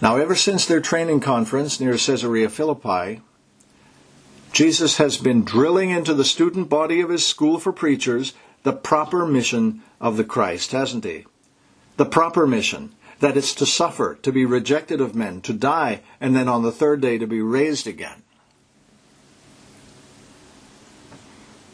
Now, 0.01 0.17
ever 0.17 0.37
since 0.37 0.65
their 0.65 0.81
training 0.81 1.19
conference 1.19 1.81
near 1.81 1.99
Caesarea 1.99 2.49
Philippi, 2.49 3.21
Jesus 4.53 4.99
has 4.99 5.17
been 5.17 5.45
drilling 5.45 5.91
into 5.91 6.15
the 6.15 6.25
student 6.25 6.69
body 6.69 7.01
of 7.01 7.11
his 7.11 7.27
school 7.27 7.59
for 7.59 7.73
preachers 7.73 8.33
the 8.63 8.73
proper 8.73 9.27
mission 9.27 9.83
of 10.01 10.17
the 10.17 10.23
Christ, 10.23 10.71
hasn't 10.71 11.03
he? 11.03 11.27
The 11.97 12.07
proper 12.07 12.47
mission 12.47 12.95
that 13.19 13.37
it's 13.37 13.57
to 13.57 13.67
suffer, 13.67 14.21
to 14.23 14.31
be 14.31 14.45
rejected 14.45 15.01
of 15.01 15.17
men, 15.17 15.41
to 15.41 15.53
die, 15.53 16.03
and 16.21 16.37
then 16.37 16.47
on 16.47 16.63
the 16.63 16.71
third 16.71 17.01
day 17.01 17.19
to 17.19 17.27
be 17.27 17.43
raised 17.43 17.89
again. 17.89 18.23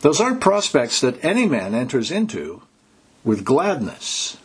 Those 0.01 0.19
aren't 0.19 0.41
prospects 0.41 1.03
that 1.03 1.23
any 1.23 1.45
man 1.45 1.75
enters 1.75 2.11
into 2.11 2.63
with 3.25 3.45
gladness. 3.45 4.37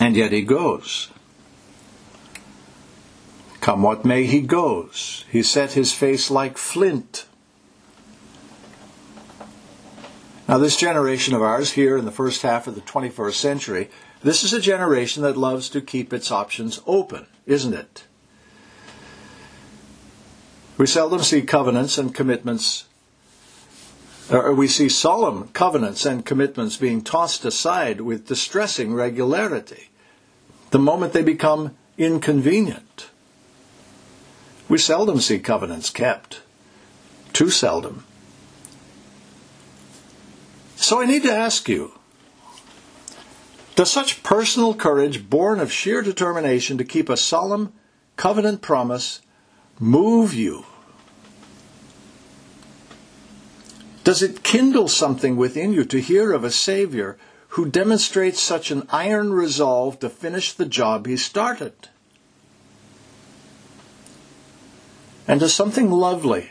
And 0.00 0.16
yet 0.16 0.32
he 0.32 0.42
goes. 0.42 1.10
Come 3.60 3.82
what 3.82 4.04
may, 4.04 4.24
he 4.24 4.40
goes. 4.40 5.24
He 5.30 5.42
set 5.42 5.72
his 5.72 5.92
face 5.92 6.30
like 6.30 6.58
flint. 6.58 7.26
Now, 10.46 10.58
this 10.58 10.76
generation 10.76 11.34
of 11.34 11.40
ours 11.40 11.72
here 11.72 11.96
in 11.96 12.04
the 12.04 12.10
first 12.10 12.42
half 12.42 12.66
of 12.66 12.74
the 12.74 12.82
21st 12.82 13.34
century, 13.34 13.90
this 14.22 14.44
is 14.44 14.52
a 14.52 14.60
generation 14.60 15.22
that 15.22 15.36
loves 15.36 15.70
to 15.70 15.80
keep 15.80 16.12
its 16.12 16.30
options 16.30 16.80
open, 16.86 17.26
isn't 17.46 17.72
it? 17.72 18.04
We 20.76 20.86
seldom 20.86 21.22
see 21.22 21.42
covenants 21.42 21.96
and 21.96 22.14
commitments 22.14 22.84
or 24.30 24.54
we 24.54 24.68
see 24.68 24.88
solemn 24.88 25.48
covenants 25.48 26.06
and 26.06 26.24
commitments 26.24 26.76
being 26.76 27.02
tossed 27.02 27.44
aside 27.44 28.00
with 28.00 28.26
distressing 28.26 28.94
regularity 28.94 29.90
the 30.70 30.78
moment 30.78 31.12
they 31.12 31.22
become 31.22 31.76
inconvenient. 31.98 33.10
We 34.68 34.78
seldom 34.78 35.20
see 35.20 35.38
covenants 35.38 35.90
kept. 35.90 36.40
Too 37.32 37.50
seldom. 37.50 38.04
So 40.76 41.00
I 41.00 41.06
need 41.06 41.22
to 41.24 41.32
ask 41.32 41.68
you 41.68 41.92
Does 43.76 43.90
such 43.90 44.22
personal 44.22 44.74
courage, 44.74 45.28
born 45.28 45.60
of 45.60 45.72
sheer 45.72 46.00
determination 46.02 46.78
to 46.78 46.84
keep 46.84 47.08
a 47.08 47.16
solemn 47.16 47.72
covenant 48.16 48.62
promise, 48.62 49.20
move 49.78 50.32
you 50.32 50.64
Does 54.04 54.22
it 54.22 54.42
kindle 54.42 54.86
something 54.86 55.34
within 55.36 55.72
you 55.72 55.84
to 55.86 55.98
hear 55.98 56.32
of 56.32 56.44
a 56.44 56.50
Savior 56.50 57.16
who 57.48 57.64
demonstrates 57.64 58.40
such 58.40 58.70
an 58.70 58.86
iron 58.90 59.32
resolve 59.32 59.98
to 60.00 60.10
finish 60.10 60.52
the 60.52 60.66
job 60.66 61.06
he 61.06 61.16
started? 61.16 61.72
And 65.26 65.40
does 65.40 65.54
something 65.54 65.90
lovely, 65.90 66.50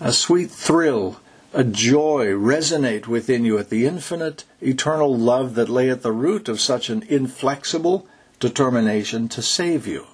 a 0.00 0.12
sweet 0.12 0.50
thrill, 0.50 1.18
a 1.54 1.64
joy 1.64 2.26
resonate 2.26 3.06
within 3.06 3.46
you 3.46 3.56
at 3.56 3.70
the 3.70 3.86
infinite, 3.86 4.44
eternal 4.60 5.16
love 5.16 5.54
that 5.54 5.70
lay 5.70 5.88
at 5.88 6.02
the 6.02 6.12
root 6.12 6.46
of 6.50 6.60
such 6.60 6.90
an 6.90 7.04
inflexible 7.08 8.06
determination 8.38 9.28
to 9.28 9.40
save 9.40 9.86
you? 9.86 10.06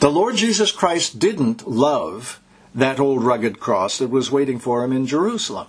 The 0.00 0.10
Lord 0.10 0.36
Jesus 0.36 0.72
Christ 0.72 1.18
didn't 1.18 1.68
love 1.68 2.40
that 2.74 2.98
old 2.98 3.22
rugged 3.22 3.60
cross 3.60 3.98
that 3.98 4.08
was 4.08 4.30
waiting 4.30 4.58
for 4.58 4.82
him 4.82 4.92
in 4.92 5.06
Jerusalem. 5.06 5.66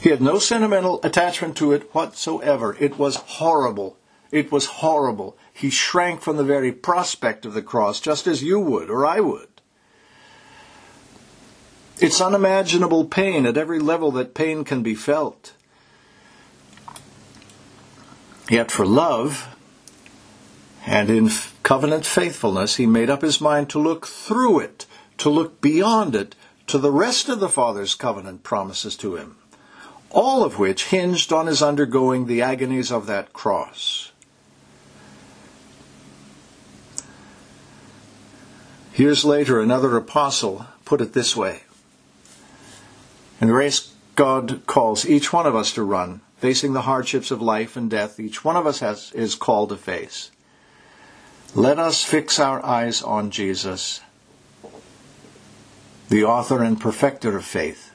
He 0.00 0.08
had 0.08 0.22
no 0.22 0.38
sentimental 0.38 0.98
attachment 1.02 1.58
to 1.58 1.72
it 1.72 1.94
whatsoever. 1.94 2.74
It 2.80 2.98
was 2.98 3.16
horrible. 3.16 3.98
It 4.30 4.50
was 4.50 4.64
horrible. 4.66 5.36
He 5.52 5.68
shrank 5.68 6.22
from 6.22 6.38
the 6.38 6.44
very 6.44 6.72
prospect 6.72 7.44
of 7.44 7.52
the 7.52 7.60
cross, 7.60 8.00
just 8.00 8.26
as 8.26 8.42
you 8.42 8.58
would 8.58 8.88
or 8.88 9.04
I 9.04 9.20
would. 9.20 9.48
It's 12.00 12.20
unimaginable 12.20 13.04
pain 13.04 13.44
at 13.44 13.58
every 13.58 13.78
level 13.78 14.10
that 14.12 14.32
pain 14.32 14.64
can 14.64 14.82
be 14.82 14.94
felt. 14.94 15.52
Yet 18.48 18.70
for 18.70 18.86
love, 18.86 19.57
and 20.88 21.10
in 21.10 21.28
covenant 21.62 22.06
faithfulness, 22.06 22.76
he 22.76 22.86
made 22.86 23.10
up 23.10 23.20
his 23.20 23.42
mind 23.42 23.68
to 23.68 23.78
look 23.78 24.06
through 24.06 24.60
it, 24.60 24.86
to 25.18 25.28
look 25.28 25.60
beyond 25.60 26.14
it, 26.14 26.34
to 26.66 26.78
the 26.78 26.90
rest 26.90 27.28
of 27.28 27.40
the 27.40 27.48
Father's 27.50 27.94
covenant 27.94 28.42
promises 28.42 28.96
to 28.96 29.16
him, 29.16 29.36
all 30.08 30.42
of 30.42 30.58
which 30.58 30.86
hinged 30.86 31.30
on 31.30 31.46
his 31.46 31.60
undergoing 31.60 32.26
the 32.26 32.40
agonies 32.40 32.90
of 32.90 33.04
that 33.04 33.34
cross. 33.34 34.12
Years 38.96 39.26
later, 39.26 39.60
another 39.60 39.94
apostle 39.94 40.66
put 40.86 41.02
it 41.02 41.12
this 41.12 41.36
way 41.36 41.64
In 43.42 43.48
the 43.48 43.54
race 43.54 43.92
God 44.16 44.62
calls 44.66 45.04
each 45.04 45.34
one 45.34 45.46
of 45.46 45.54
us 45.54 45.70
to 45.74 45.82
run, 45.82 46.22
facing 46.38 46.72
the 46.72 46.82
hardships 46.82 47.30
of 47.30 47.42
life 47.42 47.76
and 47.76 47.90
death, 47.90 48.18
each 48.18 48.42
one 48.42 48.56
of 48.56 48.66
us 48.66 48.80
has, 48.80 49.12
is 49.12 49.34
called 49.34 49.68
to 49.68 49.76
face. 49.76 50.30
Let 51.54 51.78
us 51.78 52.04
fix 52.04 52.38
our 52.38 52.64
eyes 52.64 53.02
on 53.02 53.30
Jesus, 53.30 54.00
the 56.10 56.24
author 56.24 56.62
and 56.62 56.78
perfecter 56.78 57.36
of 57.36 57.44
faith, 57.44 57.90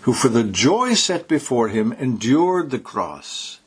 who 0.00 0.12
for 0.12 0.28
the 0.28 0.44
joy 0.44 0.94
set 0.94 1.28
before 1.28 1.68
him 1.68 1.92
endured 1.92 2.70
the 2.70 2.80
cross, 2.80 3.60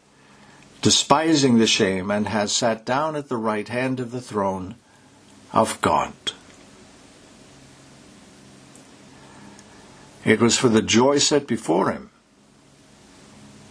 despising 0.82 1.60
the 1.60 1.68
shame, 1.68 2.12
and 2.12 2.28
has 2.28 2.52
sat 2.52 2.86
down 2.86 3.16
at 3.16 3.30
the 3.30 3.38
right 3.38 3.70
hand 3.70 4.02
of 4.02 4.12
the 4.12 4.22
throne 4.22 4.76
of 5.54 5.80
God. 5.80 6.14
It 10.26 10.42
was 10.42 10.58
for 10.58 10.68
the 10.68 10.82
joy 10.82 11.20
set 11.20 11.48
before 11.48 11.92
him 11.92 12.10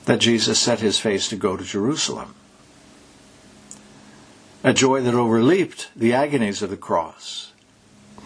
that 0.06 0.20
Jesus 0.20 0.58
set 0.58 0.80
his 0.80 0.98
face 0.98 1.28
to 1.28 1.36
go 1.36 1.56
to 1.56 1.64
Jerusalem 1.64 2.34
a 4.64 4.72
joy 4.72 5.00
that 5.00 5.14
overleaped 5.14 5.88
the 5.96 6.12
agonies 6.12 6.62
of 6.62 6.70
the 6.70 6.76
cross, 6.76 7.52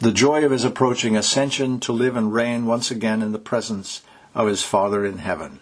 the 0.00 0.12
joy 0.12 0.44
of 0.44 0.50
his 0.50 0.64
approaching 0.64 1.16
ascension 1.16 1.80
to 1.80 1.92
live 1.92 2.16
and 2.16 2.32
reign 2.32 2.66
once 2.66 2.90
again 2.90 3.22
in 3.22 3.32
the 3.32 3.38
presence 3.38 4.02
of 4.34 4.46
his 4.46 4.62
Father 4.62 5.06
in 5.06 5.18
heaven. 5.18 5.60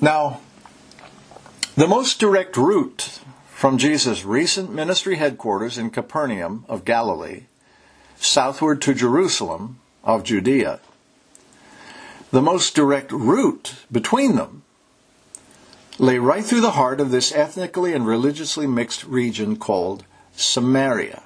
Now, 0.00 0.40
the 1.76 1.86
most 1.86 2.18
direct 2.18 2.56
route 2.56 3.20
from 3.46 3.78
Jesus' 3.78 4.24
recent 4.24 4.72
ministry 4.72 5.16
headquarters 5.16 5.78
in 5.78 5.90
Capernaum 5.90 6.64
of 6.68 6.84
Galilee 6.84 7.44
southward 8.16 8.80
to 8.82 8.94
Jerusalem 8.94 9.78
of 10.02 10.24
Judea, 10.24 10.80
the 12.30 12.42
most 12.42 12.74
direct 12.74 13.12
route 13.12 13.74
between 13.92 14.36
them 14.36 14.62
lay 15.98 16.18
right 16.18 16.44
through 16.44 16.60
the 16.60 16.72
heart 16.72 17.00
of 17.00 17.10
this 17.10 17.32
ethnically 17.32 17.92
and 17.92 18.06
religiously 18.06 18.66
mixed 18.66 19.04
region 19.04 19.56
called 19.56 20.04
Samaria. 20.34 21.22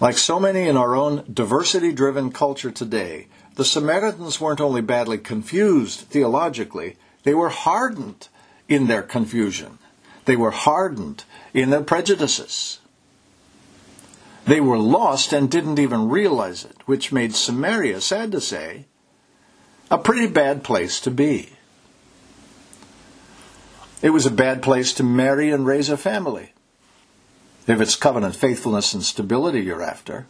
Like 0.00 0.18
so 0.18 0.38
many 0.38 0.68
in 0.68 0.76
our 0.76 0.94
own 0.94 1.24
diversity 1.32 1.92
driven 1.92 2.30
culture 2.30 2.70
today, 2.70 3.28
the 3.54 3.64
Samaritans 3.64 4.40
weren't 4.40 4.60
only 4.60 4.82
badly 4.82 5.16
confused 5.16 6.00
theologically, 6.00 6.96
they 7.22 7.34
were 7.34 7.48
hardened 7.48 8.28
in 8.68 8.86
their 8.86 9.02
confusion. 9.02 9.78
They 10.26 10.36
were 10.36 10.50
hardened 10.50 11.24
in 11.54 11.70
their 11.70 11.82
prejudices. 11.82 12.80
They 14.44 14.60
were 14.60 14.78
lost 14.78 15.32
and 15.32 15.50
didn't 15.50 15.78
even 15.78 16.08
realize 16.08 16.64
it, 16.64 16.76
which 16.84 17.12
made 17.12 17.34
Samaria, 17.34 18.00
sad 18.00 18.30
to 18.32 18.40
say, 18.40 18.84
a 19.90 19.98
pretty 19.98 20.26
bad 20.26 20.62
place 20.62 21.00
to 21.00 21.10
be. 21.10 21.55
It 24.06 24.12
was 24.12 24.24
a 24.24 24.30
bad 24.30 24.62
place 24.62 24.92
to 24.92 25.02
marry 25.02 25.50
and 25.50 25.66
raise 25.66 25.88
a 25.88 25.96
family, 25.96 26.52
if 27.66 27.80
it's 27.80 27.96
covenant 27.96 28.36
faithfulness 28.36 28.94
and 28.94 29.02
stability 29.02 29.62
you're 29.62 29.82
after. 29.82 30.28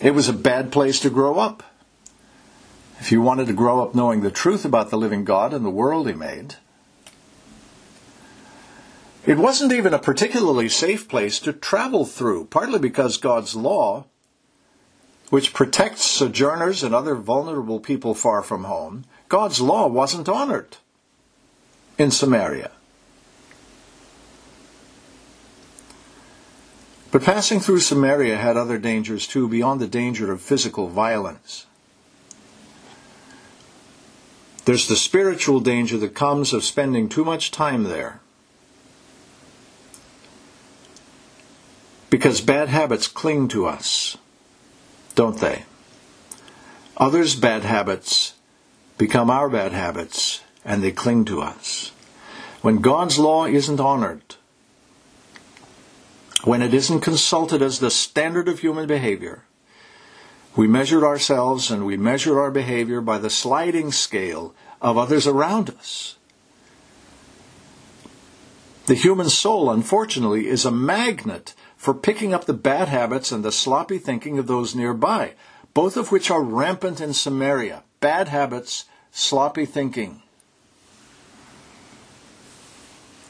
It 0.00 0.14
was 0.14 0.26
a 0.26 0.32
bad 0.32 0.72
place 0.72 1.00
to 1.00 1.10
grow 1.10 1.38
up. 1.38 1.62
If 2.98 3.12
you 3.12 3.20
wanted 3.20 3.46
to 3.48 3.52
grow 3.52 3.82
up 3.82 3.94
knowing 3.94 4.22
the 4.22 4.30
truth 4.30 4.64
about 4.64 4.88
the 4.88 4.96
living 4.96 5.26
God 5.26 5.52
and 5.52 5.66
the 5.66 5.70
world 5.70 6.08
He 6.08 6.14
made, 6.14 6.54
it 9.26 9.36
wasn't 9.36 9.74
even 9.74 9.92
a 9.92 9.98
particularly 9.98 10.70
safe 10.70 11.08
place 11.08 11.38
to 11.40 11.52
travel 11.52 12.06
through, 12.06 12.46
partly 12.46 12.78
because 12.78 13.18
God's 13.18 13.54
law, 13.54 14.06
which 15.28 15.52
protects 15.52 16.04
sojourners 16.04 16.82
and 16.82 16.94
other 16.94 17.16
vulnerable 17.16 17.80
people 17.80 18.14
far 18.14 18.42
from 18.42 18.64
home, 18.64 19.04
God's 19.28 19.60
law 19.60 19.86
wasn't 19.86 20.30
honored 20.30 20.78
in 21.98 22.10
Samaria. 22.10 22.70
But 27.10 27.24
passing 27.24 27.58
through 27.58 27.80
Samaria 27.80 28.36
had 28.36 28.56
other 28.56 28.78
dangers 28.78 29.26
too, 29.26 29.48
beyond 29.48 29.80
the 29.80 29.88
danger 29.88 30.30
of 30.30 30.40
physical 30.40 30.88
violence. 30.88 31.66
There's 34.66 34.86
the 34.86 34.96
spiritual 34.96 35.60
danger 35.60 35.96
that 35.98 36.14
comes 36.14 36.52
of 36.52 36.62
spending 36.62 37.08
too 37.08 37.24
much 37.24 37.50
time 37.50 37.84
there. 37.84 38.20
Because 42.10 42.40
bad 42.42 42.68
habits 42.68 43.08
cling 43.08 43.48
to 43.48 43.66
us, 43.66 44.18
don't 45.14 45.38
they? 45.38 45.64
Others' 46.98 47.34
bad 47.36 47.64
habits 47.64 48.34
become 48.98 49.30
our 49.30 49.48
bad 49.48 49.72
habits 49.72 50.42
and 50.64 50.82
they 50.82 50.92
cling 50.92 51.24
to 51.26 51.40
us. 51.40 51.92
When 52.62 52.78
God's 52.78 53.18
law 53.18 53.46
isn't 53.46 53.80
honored, 53.80 54.36
when 56.44 56.62
it 56.62 56.74
isn't 56.74 57.00
consulted 57.00 57.62
as 57.62 57.78
the 57.78 57.90
standard 57.90 58.48
of 58.48 58.60
human 58.60 58.86
behavior, 58.86 59.44
we 60.56 60.66
measure 60.66 61.06
ourselves 61.06 61.70
and 61.70 61.86
we 61.86 61.96
measure 61.96 62.40
our 62.40 62.50
behavior 62.50 63.00
by 63.00 63.18
the 63.18 63.30
sliding 63.30 63.92
scale 63.92 64.54
of 64.80 64.98
others 64.98 65.26
around 65.26 65.70
us. 65.70 66.16
The 68.86 68.94
human 68.94 69.28
soul, 69.28 69.70
unfortunately, 69.70 70.48
is 70.48 70.64
a 70.64 70.70
magnet 70.70 71.54
for 71.76 71.92
picking 71.94 72.32
up 72.32 72.46
the 72.46 72.54
bad 72.54 72.88
habits 72.88 73.30
and 73.30 73.44
the 73.44 73.52
sloppy 73.52 73.98
thinking 73.98 74.38
of 74.38 74.46
those 74.46 74.74
nearby, 74.74 75.34
both 75.74 75.96
of 75.96 76.10
which 76.10 76.30
are 76.30 76.42
rampant 76.42 77.00
in 77.00 77.12
Samaria. 77.12 77.84
Bad 78.00 78.28
habits, 78.28 78.86
sloppy 79.12 79.66
thinking. 79.66 80.22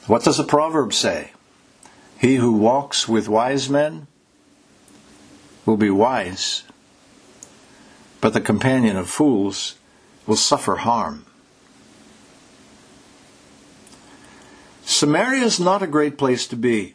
What 0.09 0.25
does 0.25 0.39
the 0.39 0.45
proverb 0.45 0.95
say? 0.95 1.33
He 2.19 2.37
who 2.37 2.53
walks 2.53 3.07
with 3.07 3.29
wise 3.29 3.69
men 3.69 4.07
will 5.67 5.77
be 5.77 5.91
wise, 5.91 6.63
but 8.23 8.33
the 8.33 8.41
companion 8.41 8.97
of 8.97 9.11
fools 9.11 9.75
will 10.27 10.37
suffer 10.37 10.77
harm. 10.77 11.27
Samaria 14.87 15.43
is 15.43 15.61
not 15.61 15.83
a 15.83 15.87
great 15.87 16.17
place 16.17 16.47
to 16.47 16.57
be. 16.57 16.95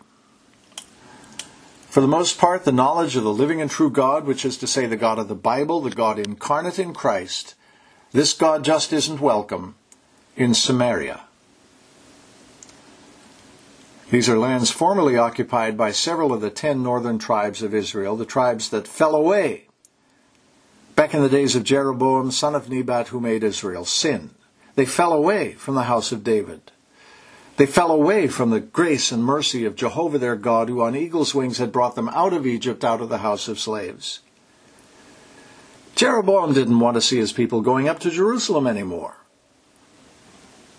For 1.90 2.02
the 2.02 2.08
most 2.08 2.40
part, 2.40 2.66
the 2.66 2.72
knowledge 2.72 3.16
of 3.16 3.24
the 3.24 3.32
living 3.32 3.62
and 3.62 3.70
true 3.70 3.92
God, 3.92 4.26
which 4.26 4.44
is 4.44 4.58
to 4.58 4.66
say 4.66 4.88
the 4.88 4.98
God 4.98 5.20
of 5.20 5.28
the 5.28 5.36
Bible, 5.36 5.82
the 5.82 5.92
God 5.92 6.18
incarnate 6.18 6.80
in 6.80 6.96
Christ, 6.96 7.54
this 8.12 8.34
God 8.34 8.66
just 8.66 8.92
isn't 8.92 9.22
welcome 9.22 9.76
in 10.36 10.56
Samaria. 10.56 11.22
These 14.14 14.30
are 14.30 14.38
lands 14.38 14.70
formerly 14.70 15.18
occupied 15.18 15.76
by 15.76 15.92
several 15.92 16.34
of 16.34 16.42
the 16.42 16.52
ten 16.52 16.84
northern 16.84 17.18
tribes 17.18 17.64
of 17.64 17.74
Israel, 17.74 18.16
the 18.16 18.28
tribes 18.28 18.70
that 18.70 18.88
fell 18.88 19.16
away 19.16 19.66
back 20.96 21.16
in 21.16 21.24
the 21.24 21.30
days 21.30 21.56
of 21.56 21.64
Jeroboam, 21.64 22.30
son 22.30 22.54
of 22.54 22.70
Nebat, 22.70 23.08
who 23.08 23.20
made 23.20 23.44
Israel 23.44 23.86
sin. 23.86 24.30
They 24.76 24.86
fell 24.86 25.14
away 25.14 25.54
from 25.54 25.74
the 25.74 25.90
house 25.90 26.12
of 26.12 26.24
David. 26.24 26.72
They 27.58 27.66
fell 27.66 27.90
away 27.90 28.28
from 28.28 28.52
the 28.52 28.60
grace 28.60 29.12
and 29.12 29.24
mercy 29.24 29.66
of 29.66 29.76
Jehovah 29.76 30.20
their 30.20 30.36
God, 30.36 30.70
who 30.70 30.84
on 30.84 30.96
eagle's 30.96 31.34
wings 31.34 31.58
had 31.58 31.72
brought 31.72 31.96
them 31.96 32.10
out 32.10 32.34
of 32.34 32.46
Egypt, 32.46 32.86
out 32.86 33.02
of 33.02 33.10
the 33.10 33.26
house 33.26 33.48
of 33.48 33.60
slaves. 33.60 34.20
Jeroboam 35.96 36.54
didn't 36.54 36.80
want 36.80 36.94
to 36.94 37.02
see 37.02 37.18
his 37.18 37.34
people 37.34 37.62
going 37.62 37.90
up 37.90 37.98
to 38.02 38.12
Jerusalem 38.12 38.68
anymore. 38.68 39.23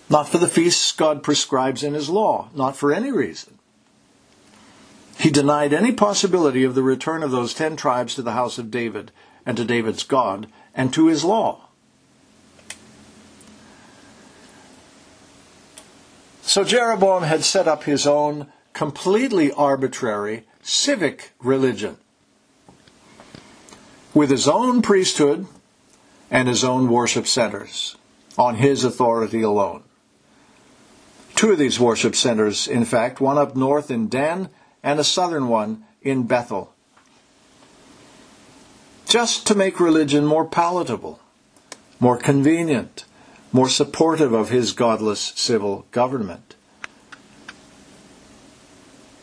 Not 0.08 0.28
for 0.28 0.38
the 0.38 0.48
feasts 0.48 0.92
God 0.92 1.22
prescribes 1.22 1.82
in 1.82 1.94
his 1.94 2.08
law, 2.08 2.48
not 2.54 2.76
for 2.76 2.92
any 2.92 3.10
reason. 3.10 3.58
He 5.18 5.30
denied 5.30 5.72
any 5.72 5.92
possibility 5.92 6.64
of 6.64 6.74
the 6.74 6.82
return 6.82 7.22
of 7.22 7.30
those 7.30 7.54
ten 7.54 7.76
tribes 7.76 8.14
to 8.14 8.22
the 8.22 8.32
house 8.32 8.58
of 8.58 8.70
David 8.70 9.10
and 9.46 9.56
to 9.56 9.64
David's 9.64 10.02
God 10.02 10.48
and 10.74 10.92
to 10.92 11.06
his 11.06 11.24
law. 11.24 11.68
So 16.42 16.62
Jeroboam 16.62 17.22
had 17.22 17.42
set 17.42 17.66
up 17.66 17.84
his 17.84 18.06
own 18.06 18.48
completely 18.74 19.50
arbitrary 19.52 20.44
civic 20.62 21.32
religion 21.40 21.96
with 24.12 24.30
his 24.30 24.46
own 24.46 24.82
priesthood 24.82 25.46
and 26.30 26.48
his 26.48 26.62
own 26.62 26.88
worship 26.88 27.26
centers 27.26 27.96
on 28.36 28.56
his 28.56 28.84
authority 28.84 29.42
alone. 29.42 29.82
Two 31.34 31.52
of 31.52 31.58
these 31.58 31.80
worship 31.80 32.14
centers, 32.14 32.68
in 32.68 32.84
fact, 32.84 33.20
one 33.20 33.38
up 33.38 33.56
north 33.56 33.90
in 33.90 34.08
Dan 34.08 34.48
and 34.82 35.00
a 35.00 35.04
southern 35.04 35.48
one 35.48 35.84
in 36.02 36.24
Bethel. 36.24 36.72
Just 39.08 39.46
to 39.46 39.54
make 39.54 39.80
religion 39.80 40.24
more 40.24 40.44
palatable, 40.44 41.20
more 42.00 42.16
convenient, 42.16 43.04
more 43.52 43.68
supportive 43.68 44.32
of 44.32 44.50
his 44.50 44.72
godless 44.72 45.20
civil 45.36 45.86
government. 45.90 46.54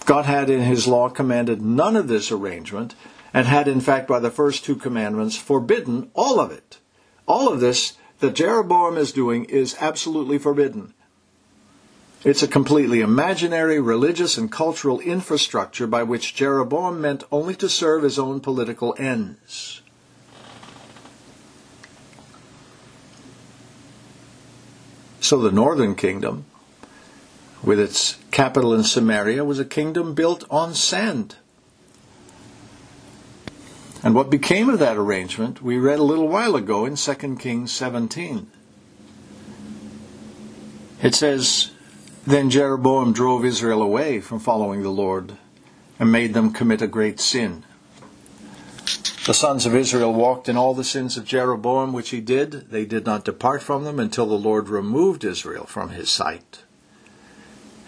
God 0.06 0.26
had 0.26 0.50
in 0.50 0.62
his 0.62 0.88
law 0.88 1.10
commanded 1.10 1.62
none 1.62 1.96
of 1.96 2.08
this 2.08 2.32
arrangement 2.32 2.96
and 3.34 3.48
had 3.48 3.68
in 3.68 3.82
fact 3.82 4.08
by 4.08 4.20
the 4.20 4.32
first 4.32 4.66
two 4.66 4.76
commandments 4.76 5.36
forbidden 5.36 6.10
all 6.14 6.40
of 6.40 6.52
it. 6.52 6.80
All 7.28 7.52
of 7.52 7.60
this 7.60 7.94
that 8.20 8.36
Jeroboam 8.36 8.98
is 8.98 9.12
doing 9.12 9.46
is 9.46 9.76
absolutely 9.80 10.38
forbidden. 10.38 10.94
It's 12.24 12.44
a 12.44 12.48
completely 12.48 13.02
imaginary 13.02 13.80
religious 13.80 14.38
and 14.38 14.52
cultural 14.52 15.00
infrastructure 15.00 15.88
by 15.88 16.04
which 16.04 16.36
Jeroboam 16.36 17.02
meant 17.02 17.24
only 17.32 17.56
to 17.56 17.68
serve 17.68 18.04
his 18.04 18.20
own 18.20 18.42
political 18.42 18.96
ends. 19.00 19.82
So 25.20 25.38
the 25.38 25.52
northern 25.52 25.96
kingdom, 25.96 26.46
with 27.64 27.80
its 27.80 28.18
capital 28.30 28.74
in 28.74 28.84
Samaria, 28.84 29.44
was 29.44 29.58
a 29.58 29.66
kingdom 29.66 30.14
built 30.14 30.44
on 30.52 30.76
sand. 30.76 31.38
And 34.04 34.14
what 34.14 34.30
became 34.30 34.70
of 34.70 34.80
that 34.80 34.98
arrangement, 34.98 35.62
we 35.62 35.78
read 35.78 36.00
a 36.00 36.04
little 36.04 36.28
while 36.28 36.56
ago 36.56 36.86
in 36.86 36.96
2 36.96 37.38
Kings 37.38 37.72
17. 37.72 38.52
It 41.02 41.16
says, 41.16 41.71
Then 42.26 42.52
Jeroboam 42.52 43.14
drove 43.14 43.44
Israel 43.44 43.82
away 43.82 44.20
from 44.20 44.40
following 44.40 44.84
the 44.84 44.90
Lord 44.90 45.38
and 46.00 46.12
made 46.12 46.34
them 46.34 46.54
commit 46.54 46.82
a 46.82 46.88
great 46.88 47.20
sin. 47.20 47.64
The 49.26 49.34
sons 49.34 49.66
of 49.66 49.76
Israel 49.76 50.14
walked 50.14 50.48
in 50.48 50.58
all 50.58 50.74
the 50.74 50.84
sins 50.84 51.18
of 51.18 51.26
Jeroboam, 51.26 51.94
which 51.94 52.10
he 52.10 52.22
did. 52.22 52.70
They 52.72 52.86
did 52.86 53.06
not 53.06 53.26
depart 53.26 53.62
from 53.62 53.84
them 53.84 54.00
until 54.00 54.26
the 54.26 54.36
Lord 54.36 54.70
removed 54.70 55.24
Israel 55.24 55.66
from 55.66 55.90
his 55.90 56.10
sight, 56.10 56.64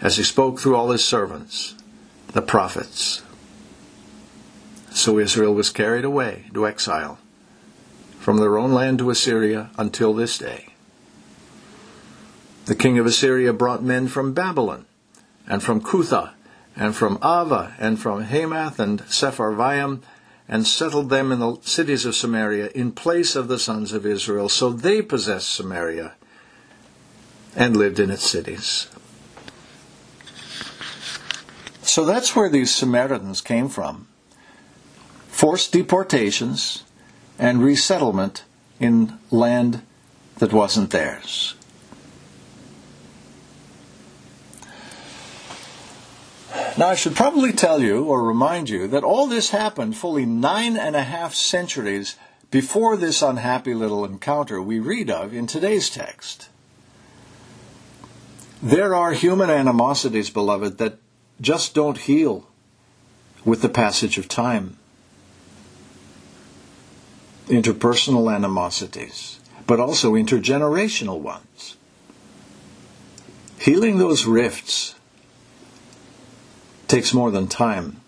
as 0.00 0.16
he 0.16 0.22
spoke 0.22 0.58
through 0.58 0.76
all 0.76 0.90
his 0.90 1.04
servants, 1.04 1.74
the 2.32 2.42
prophets. 2.42 3.22
So 4.90 5.18
Israel 5.18 5.54
was 5.54 5.70
carried 5.70 6.04
away 6.04 6.46
to 6.54 6.66
exile 6.66 7.18
from 8.18 8.38
their 8.38 8.56
own 8.56 8.72
land 8.72 8.98
to 8.98 9.10
Assyria 9.10 9.70
until 9.76 10.14
this 10.14 10.38
day. 10.38 10.73
The 12.66 12.74
king 12.74 12.98
of 12.98 13.06
Assyria 13.06 13.52
brought 13.52 13.82
men 13.82 14.08
from 14.08 14.32
Babylon, 14.32 14.86
and 15.46 15.62
from 15.62 15.80
Cuthah, 15.80 16.32
and 16.74 16.96
from 16.96 17.18
Avva, 17.18 17.74
and 17.78 18.00
from 18.00 18.24
Hamath 18.24 18.78
and 18.78 19.00
Sepharvaim, 19.02 20.02
and 20.48 20.66
settled 20.66 21.10
them 21.10 21.32
in 21.32 21.40
the 21.40 21.58
cities 21.62 22.04
of 22.04 22.14
Samaria 22.14 22.68
in 22.74 22.92
place 22.92 23.36
of 23.36 23.48
the 23.48 23.58
sons 23.58 23.92
of 23.92 24.06
Israel. 24.06 24.48
So 24.48 24.70
they 24.70 25.02
possessed 25.02 25.50
Samaria 25.50 26.14
and 27.56 27.76
lived 27.76 28.00
in 28.00 28.10
its 28.10 28.28
cities. 28.28 28.88
So 31.82 32.04
that's 32.04 32.34
where 32.34 32.48
these 32.48 32.74
Samaritans 32.74 33.40
came 33.40 33.68
from 33.68 34.08
forced 35.34 35.72
deportations, 35.72 36.84
and 37.38 37.62
resettlement 37.62 38.44
in 38.78 39.18
land 39.32 39.82
that 40.38 40.52
wasn't 40.52 40.90
theirs. 40.90 41.54
Now, 46.76 46.88
I 46.88 46.96
should 46.96 47.14
probably 47.14 47.52
tell 47.52 47.80
you 47.80 48.04
or 48.04 48.24
remind 48.24 48.68
you 48.68 48.88
that 48.88 49.04
all 49.04 49.28
this 49.28 49.50
happened 49.50 49.96
fully 49.96 50.26
nine 50.26 50.76
and 50.76 50.96
a 50.96 51.04
half 51.04 51.32
centuries 51.32 52.16
before 52.50 52.96
this 52.96 53.22
unhappy 53.22 53.74
little 53.74 54.04
encounter 54.04 54.60
we 54.60 54.80
read 54.80 55.08
of 55.08 55.32
in 55.32 55.46
today's 55.46 55.88
text. 55.88 56.48
There 58.60 58.94
are 58.94 59.12
human 59.12 59.50
animosities, 59.50 60.30
beloved, 60.30 60.78
that 60.78 60.98
just 61.40 61.74
don't 61.74 61.98
heal 61.98 62.48
with 63.44 63.62
the 63.62 63.68
passage 63.68 64.18
of 64.18 64.26
time 64.26 64.78
interpersonal 67.46 68.34
animosities, 68.34 69.38
but 69.66 69.78
also 69.78 70.14
intergenerational 70.14 71.20
ones. 71.20 71.76
Healing 73.58 73.98
those 73.98 74.24
rifts 74.24 74.94
takes 76.88 77.14
more 77.14 77.30
than 77.30 77.46
time. 77.46 78.00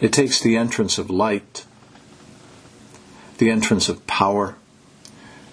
It 0.00 0.12
takes 0.12 0.40
the 0.40 0.56
entrance 0.56 0.98
of 0.98 1.10
light, 1.10 1.64
the 3.38 3.50
entrance 3.50 3.88
of 3.88 4.06
power, 4.06 4.56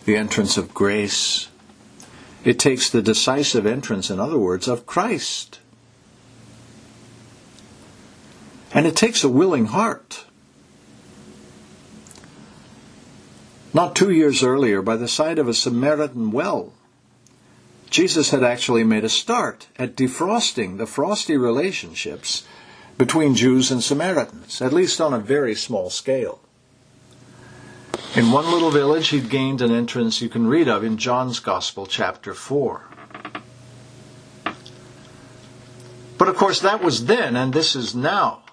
the 0.06 0.15
entrance 0.15 0.58
of 0.58 0.73
grace. 0.73 1.49
It 2.43 2.58
takes 2.58 2.89
the 2.89 3.02
decisive 3.02 3.65
entrance, 3.65 4.10
in 4.10 4.19
other 4.19 4.39
words, 4.39 4.67
of 4.67 4.86
Christ. 4.86 5.60
And 8.73 8.88
it 8.88 8.95
takes 8.95 9.23
a 9.23 9.30
willing 9.30 9.67
heart. 9.67 10.25
Not 13.73 13.95
two 13.95 14.10
years 14.12 14.41
earlier, 14.41 14.82
by 14.82 14.95
the 14.95 15.08
side 15.08 15.38
of 15.38 15.47
a 15.47 15.54
Samaritan 15.54 16.32
well, 16.32 16.73
Jesus 17.89 18.30
had 18.30 18.43
actually 18.43 18.84
made 18.84 19.04
a 19.04 19.10
start 19.10 19.67
at 19.78 19.95
defrosting 19.95 20.78
the 20.78 20.86
frosty 20.86 21.38
relationships 21.38 22.43
between 22.97 23.34
Jews 23.34 23.71
and 23.71 23.84
Samaritans, 23.84 24.62
at 24.62 24.73
least 24.73 25.02
on 25.02 25.13
a 25.13 25.19
very 25.19 25.56
small 25.56 25.89
scale. 25.89 26.39
In 28.15 28.32
one 28.32 28.52
little 28.52 28.71
village, 28.71 29.10
he'd 29.10 29.30
gained 29.30 29.62
an 29.62 29.71
entrance 29.71 30.21
you 30.21 30.30
can 30.30 30.47
read 30.47 30.67
of 30.67 30.84
in 30.84 30.97
John's 30.97 31.39
Gospel, 31.39 31.86
chapter 31.86 32.34
4. 32.34 32.84
But 36.17 36.28
of 36.28 36.36
course, 36.36 36.60
that 36.60 36.84
was 36.84 37.06
then, 37.06 37.36
and 37.36 37.54
this 37.54 37.75
is 37.75 37.95
now. 37.95 38.43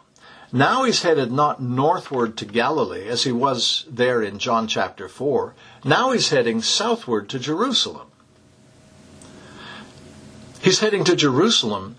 Now 0.53 0.85
he's 0.85 1.03
headed 1.03 1.33
not 1.33 1.61
northward 1.61 2.37
to 2.39 2.45
Galilee 2.45 3.09
as 3.09 3.25
he 3.25 3.33
was 3.33 3.85
there 3.91 4.23
in 4.23 4.39
John 4.39 4.69
chapter 4.69 5.09
4. 5.09 5.55
Now 5.85 6.13
he's 6.13 6.31
heading 6.31 6.63
southward 6.63 7.29
to 7.31 7.39
Jerusalem. 7.39 8.09
He's 10.67 10.81
heading 10.81 11.05
to 11.05 11.15
Jerusalem 11.15 11.95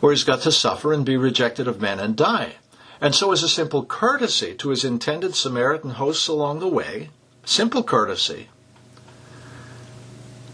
where 0.00 0.12
he's 0.12 0.24
got 0.24 0.40
to 0.42 0.52
suffer 0.52 0.92
and 0.92 1.04
be 1.04 1.16
rejected 1.16 1.68
of 1.68 1.80
men 1.80 2.00
and 2.00 2.16
die. 2.16 2.54
And 3.00 3.14
so, 3.14 3.30
as 3.32 3.42
a 3.42 3.48
simple 3.48 3.84
courtesy 3.84 4.54
to 4.54 4.70
his 4.70 4.84
intended 4.84 5.34
Samaritan 5.34 5.90
hosts 5.90 6.26
along 6.26 6.60
the 6.60 6.68
way, 6.68 7.10
simple 7.44 7.82
courtesy, 7.82 8.48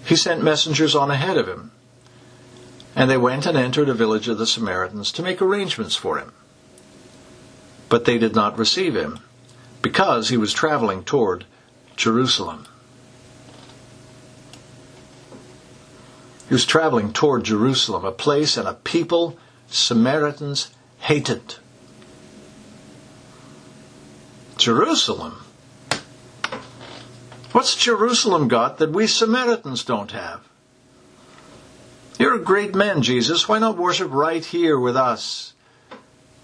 he 0.05 0.17
sent 0.17 0.43
messengers 0.43 0.97
on 0.97 1.13
ahead 1.13 1.37
of 1.37 1.47
him. 1.47 1.71
And 2.97 3.09
they 3.09 3.17
went 3.17 3.47
and 3.47 3.57
entered 3.57 3.89
a 3.89 3.95
village 3.95 4.27
of 4.27 4.39
the 4.39 4.47
Samaritans 4.47 5.13
to 5.13 5.23
make 5.23 5.41
arrangements 5.41 5.95
for 5.95 6.19
him 6.19 6.33
but 7.93 8.07
they 8.07 8.17
did 8.17 8.35
not 8.35 8.57
receive 8.57 8.97
him, 8.97 9.19
because 9.83 10.31
he 10.31 10.37
was 10.39 10.55
traveling 10.55 11.05
toward 11.05 11.45
Jerusalem. 11.95 12.67
He 16.53 16.55
was 16.55 16.67
traveling 16.67 17.15
toward 17.15 17.45
Jerusalem, 17.45 18.05
a 18.05 18.13
place 18.13 18.59
and 18.59 18.69
a 18.69 18.75
people 18.75 19.39
Samaritans 19.69 20.71
hated. 20.99 21.55
Jerusalem? 24.59 25.47
What's 27.53 27.75
Jerusalem 27.75 28.49
got 28.49 28.77
that 28.77 28.91
we 28.91 29.07
Samaritans 29.07 29.83
don't 29.83 30.11
have? 30.11 30.47
You're 32.19 32.35
a 32.35 32.45
great 32.45 32.75
man, 32.75 33.01
Jesus. 33.01 33.49
Why 33.49 33.59
not 33.59 33.79
worship 33.79 34.13
right 34.13 34.45
here 34.45 34.79
with 34.79 34.95
us? 34.95 35.55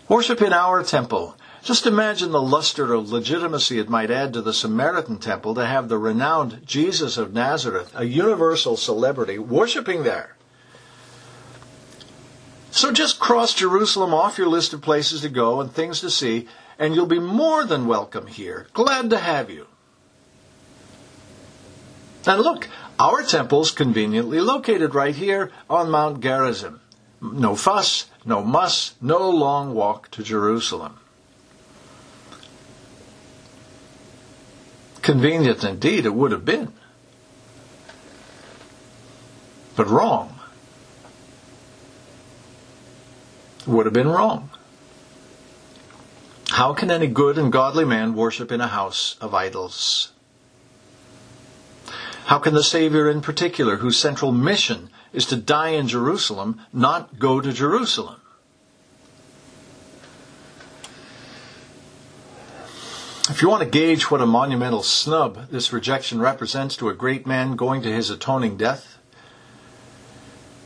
Worship 0.09 0.41
in 0.41 0.55
our 0.55 0.83
temple. 0.83 1.37
Just 1.63 1.87
imagine 1.87 2.31
the 2.31 2.41
luster 2.41 2.95
of 2.95 3.11
legitimacy 3.11 3.79
it 3.79 3.89
might 3.89 4.11
add 4.11 4.33
to 4.33 4.43
the 4.43 4.53
Samaritan 4.53 5.19
temple 5.19 5.55
to 5.55 5.67
have 5.67 5.89
the 5.89 5.99
renowned 5.99 6.63
Jesus 6.65 7.17
of 7.17 7.33
Nazareth, 7.33 7.93
a 7.95 8.05
universal 8.05 8.77
celebrity, 8.77 9.39
worshiping 9.39 10.05
there. 10.05 10.37
So 12.71 12.93
just 12.93 13.19
cross 13.19 13.55
Jerusalem 13.55 14.15
off 14.15 14.39
your 14.39 14.49
list 14.49 14.73
of 14.73 14.83
places 14.83 15.23
to 15.23 15.29
go 15.29 15.61
and 15.61 15.73
things 15.73 16.01
to 16.01 16.11
see, 16.11 16.47
and 16.79 16.95
you'll 16.95 17.07
be 17.07 17.19
more 17.19 17.65
than 17.65 17.87
welcome 17.87 18.29
here. 18.29 18.69
Glad 18.73 19.11
to 19.11 19.19
have 19.19 19.51
you. 19.51 19.67
And 22.27 22.41
look, 22.41 22.69
our 23.01 23.23
temple's 23.23 23.71
conveniently 23.71 24.41
located 24.41 24.95
right 24.95 25.15
here 25.15 25.51
on 25.69 25.91
Mount 25.91 26.21
Gerizim. 26.21 26.81
No 27.21 27.57
fuss, 27.57 28.07
no 28.25 28.45
muss, 28.45 28.95
no 29.01 29.29
long 29.29 29.75
walk 29.75 30.11
to 30.13 30.23
Jerusalem. 30.23 30.99
Convenient 35.09 35.65
indeed 35.65 36.05
it 36.05 36.15
would 36.15 36.33
have 36.33 36.45
been. 36.45 36.71
But 39.75 39.89
wrong. 39.89 40.39
Would 43.67 43.87
have 43.87 43.95
been 43.95 44.11
wrong. 44.11 44.51
How 46.51 46.75
can 46.75 46.91
any 46.91 47.07
good 47.07 47.39
and 47.39 47.51
godly 47.51 47.87
man 47.87 48.15
worship 48.15 48.53
in 48.53 48.61
a 48.61 48.67
house 48.67 49.17
of 49.19 49.33
idols? 49.33 50.13
How 52.27 52.39
can 52.39 52.53
the 52.53 52.63
Savior 52.63 53.09
in 53.09 53.23
particular, 53.23 53.77
whose 53.77 53.97
central 53.97 54.31
mission 54.31 54.91
is 55.15 55.25
to 55.25 55.37
die 55.37 55.71
in 55.71 55.89
Jerusalem, 55.89 56.61
not 56.71 57.19
go 57.19 57.41
to 57.41 57.51
Jerusalem? 57.51 58.21
If 63.31 63.43
you 63.43 63.51
want 63.51 63.63
to 63.63 63.69
gauge 63.69 64.11
what 64.11 64.23
a 64.23 64.27
monumental 64.27 64.83
snub 64.83 65.51
this 65.51 65.71
rejection 65.71 66.19
represents 66.19 66.77
to 66.79 66.89
a 66.89 66.95
great 66.95 67.27
man 67.27 67.57
going 67.57 67.83
to 67.83 67.93
his 67.93 68.09
atoning 68.09 68.57
death, 68.57 68.97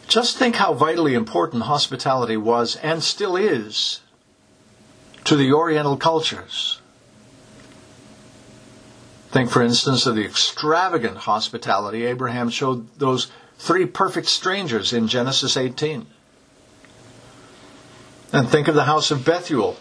just 0.06 0.36
think 0.36 0.56
how 0.56 0.72
vitally 0.72 1.14
important 1.14 1.64
hospitality 1.64 2.36
was 2.36 2.76
and 2.76 3.02
still 3.02 3.34
is 3.34 4.00
to 5.24 5.34
the 5.34 5.52
Oriental 5.52 5.96
cultures. 5.96 6.80
Think, 9.30 9.50
for 9.50 9.62
instance, 9.62 10.06
of 10.06 10.14
the 10.14 10.24
extravagant 10.24 11.16
hospitality 11.18 12.04
Abraham 12.04 12.48
showed 12.48 12.86
those 12.98 13.32
three 13.58 13.86
perfect 13.86 14.28
strangers 14.28 14.92
in 14.92 15.08
Genesis 15.08 15.56
18. 15.56 16.06
And 18.32 18.48
think 18.48 18.68
of 18.68 18.76
the 18.76 18.84
house 18.84 19.10
of 19.10 19.24
Bethuel 19.24 19.78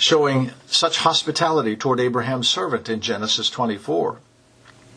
showing 0.00 0.50
such 0.66 0.96
hospitality 0.96 1.76
toward 1.76 2.00
Abraham's 2.00 2.48
servant 2.48 2.88
in 2.88 3.00
Genesis 3.02 3.50
24. 3.50 4.18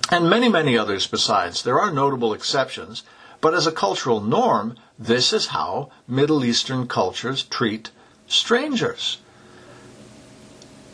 And 0.10 0.30
many, 0.30 0.48
many 0.48 0.78
others 0.78 1.08
besides. 1.08 1.62
There 1.62 1.80
are 1.80 1.92
notable 1.92 2.34
exceptions, 2.34 3.04
but 3.42 3.54
as 3.54 3.68
a 3.68 3.72
cultural 3.74 4.22
norm, 4.22 4.78
this 4.98 5.34
is 5.34 5.48
how 5.48 5.92
Middle 6.08 6.46
Eastern 6.46 6.88
cultures 6.88 7.44
treat 7.44 7.92
strangers 8.28 9.18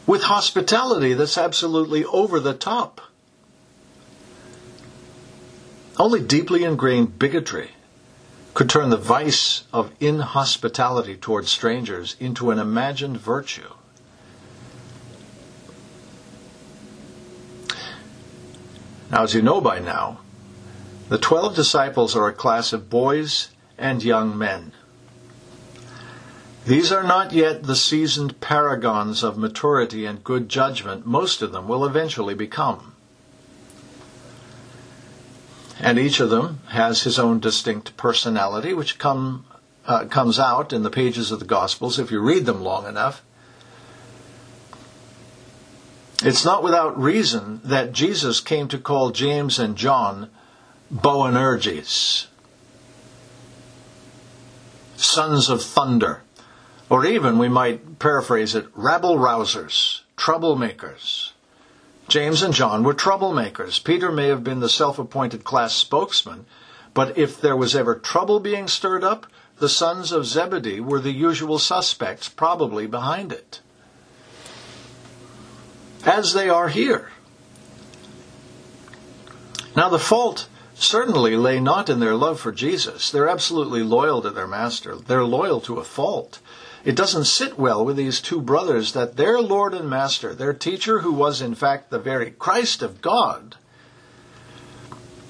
with 0.08 0.24
hospitality 0.24 1.14
that's 1.14 1.38
absolutely 1.38 2.04
over 2.06 2.40
the 2.40 2.56
top. 2.56 3.02
Only 5.98 6.20
deeply 6.20 6.64
ingrained 6.64 7.20
bigotry 7.20 7.72
could 8.56 8.72
turn 8.72 8.90
the 8.90 8.98
vice 8.98 9.66
of 9.72 9.92
inhospitality 10.00 11.16
towards 11.16 11.52
strangers 11.52 12.16
into 12.20 12.50
an 12.50 12.58
imagined 12.58 13.18
virtue. 13.18 13.70
Now, 19.12 19.24
as 19.24 19.34
you 19.34 19.42
know 19.42 19.60
by 19.60 19.80
now, 19.80 20.20
the 21.10 21.18
twelve 21.18 21.56
disciples 21.56 22.16
are 22.16 22.28
a 22.28 22.34
class 22.34 22.74
of 22.74 22.90
boys 22.90 23.50
and 23.78 24.04
young 24.04 24.38
men. 24.38 24.72
These 26.66 26.92
are 26.92 27.04
not 27.04 27.32
yet 27.32 27.64
the 27.64 27.76
seasoned 27.76 28.40
paragons 28.42 29.24
of 29.24 29.38
maturity 29.38 30.06
and 30.06 30.24
good 30.24 30.50
judgment 30.50 31.06
most 31.06 31.42
of 31.42 31.52
them 31.52 31.68
will 31.68 31.84
eventually 31.84 32.36
become. 32.36 32.94
And 35.80 35.98
each 35.98 36.20
of 36.20 36.30
them 36.30 36.60
has 36.68 37.04
his 37.04 37.18
own 37.18 37.40
distinct 37.40 37.98
personality, 37.98 38.74
which 38.74 39.00
come, 39.00 39.46
uh, 39.88 40.06
comes 40.06 40.38
out 40.38 40.74
in 40.74 40.84
the 40.84 40.92
pages 40.92 41.32
of 41.32 41.40
the 41.40 41.46
Gospels 41.46 41.98
if 41.98 42.12
you 42.12 42.20
read 42.20 42.46
them 42.46 42.62
long 42.62 42.86
enough. 42.86 43.24
It's 46.22 46.44
not 46.44 46.64
without 46.64 47.02
reason 47.02 47.62
that 47.64 47.94
Jesus 47.94 48.42
came 48.42 48.68
to 48.70 48.78
call 48.78 49.12
James 49.12 49.58
and 49.58 49.78
John 49.78 50.30
Boanerges, 50.92 52.28
sons 54.98 55.50
of 55.50 55.64
thunder. 55.64 56.22
Or 56.90 57.06
even, 57.06 57.38
we 57.38 57.48
might 57.48 58.00
paraphrase 58.00 58.54
it, 58.54 58.68
rabble 58.74 59.18
rousers, 59.18 60.02
troublemakers. 60.18 61.32
James 62.10 62.42
and 62.42 62.54
John 62.54 62.84
were 62.84 62.96
troublemakers. 62.96 63.82
Peter 63.82 64.12
may 64.12 64.28
have 64.28 64.44
been 64.44 64.60
the 64.60 64.68
self 64.68 65.00
appointed 65.00 65.46
class 65.46 65.74
spokesman, 65.74 66.48
but 66.94 67.18
if 67.18 67.40
there 67.40 67.56
was 67.56 67.76
ever 67.76 67.96
trouble 67.96 68.42
being 68.42 68.68
stirred 68.68 69.06
up, 69.06 69.28
the 69.60 69.70
sons 69.70 70.12
of 70.12 70.26
Zebedee 70.26 70.82
were 70.82 71.00
the 71.00 71.12
usual 71.12 71.60
suspects, 71.60 72.28
probably 72.28 72.88
behind 72.88 73.32
it. 73.32 73.62
As 76.06 76.34
they 76.34 76.50
are 76.50 76.70
here. 76.70 77.10
Now, 79.76 79.90
the 79.90 80.00
fault 80.00 80.48
certainly 80.76 81.36
lay 81.36 81.60
not 81.60 81.90
in 81.90 82.00
their 82.00 82.16
love 82.16 82.40
for 82.40 82.52
Jesus. 82.52 83.12
They're 83.12 83.30
absolutely 83.30 83.84
loyal 83.84 84.22
to 84.22 84.30
their 84.30 84.48
master, 84.48 84.96
they're 84.96 85.26
loyal 85.26 85.62
to 85.62 85.78
a 85.78 85.84
fault. 85.84 86.40
It 86.86 86.96
doesn't 86.96 87.26
sit 87.26 87.60
well 87.60 87.84
with 87.84 87.98
these 87.98 88.22
two 88.22 88.42
brothers 88.42 88.94
that 88.94 89.18
their 89.18 89.42
Lord 89.42 89.74
and 89.74 89.90
Master, 89.90 90.34
their 90.34 90.54
teacher, 90.54 91.00
who 91.00 91.12
was 91.12 91.42
in 91.42 91.54
fact 91.54 91.90
the 91.90 92.00
very 92.00 92.32
Christ 92.32 92.82
of 92.82 93.02
God, 93.02 93.58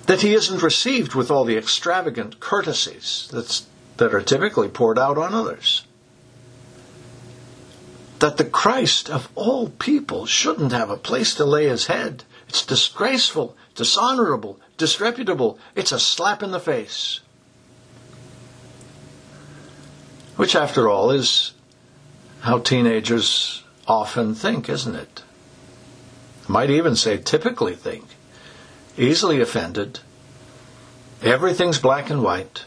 that 0.05 0.21
he 0.21 0.33
isn't 0.33 0.61
received 0.61 1.15
with 1.15 1.31
all 1.31 1.45
the 1.45 1.57
extravagant 1.57 2.39
courtesies 2.39 3.27
that's, 3.33 3.65
that 3.97 4.13
are 4.13 4.21
typically 4.21 4.69
poured 4.69 4.99
out 4.99 5.17
on 5.17 5.33
others. 5.33 5.85
That 8.19 8.37
the 8.37 8.45
Christ 8.45 9.09
of 9.09 9.29
all 9.35 9.69
people 9.69 10.25
shouldn't 10.25 10.71
have 10.71 10.89
a 10.89 10.97
place 10.97 11.33
to 11.35 11.45
lay 11.45 11.67
his 11.67 11.87
head. 11.87 12.23
It's 12.47 12.65
disgraceful, 12.65 13.55
dishonorable, 13.75 14.59
disreputable. 14.77 15.57
It's 15.75 15.91
a 15.91 15.99
slap 15.99 16.43
in 16.43 16.51
the 16.51 16.59
face. 16.59 17.21
Which, 20.35 20.55
after 20.55 20.89
all, 20.89 21.11
is 21.11 21.53
how 22.41 22.59
teenagers 22.59 23.63
often 23.87 24.35
think, 24.35 24.69
isn't 24.69 24.95
it? 24.95 25.23
I 26.47 26.51
might 26.51 26.69
even 26.69 26.95
say 26.95 27.17
typically 27.17 27.75
think. 27.75 28.05
Easily 28.97 29.41
offended. 29.41 29.99
Everything's 31.21 31.79
black 31.79 32.09
and 32.09 32.23
white. 32.23 32.65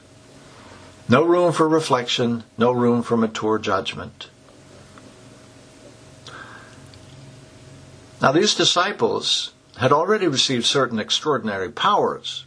No 1.09 1.25
room 1.25 1.53
for 1.53 1.69
reflection, 1.69 2.45
no 2.57 2.73
room 2.73 3.03
for 3.03 3.17
mature 3.17 3.59
judgment. 3.59 4.29
Now, 8.23 8.31
these 8.31 8.55
disciples 8.55 9.53
had 9.79 9.91
already 9.91 10.29
received 10.29 10.65
certain 10.65 11.01
extraordinary 11.01 11.71
powers 11.71 12.47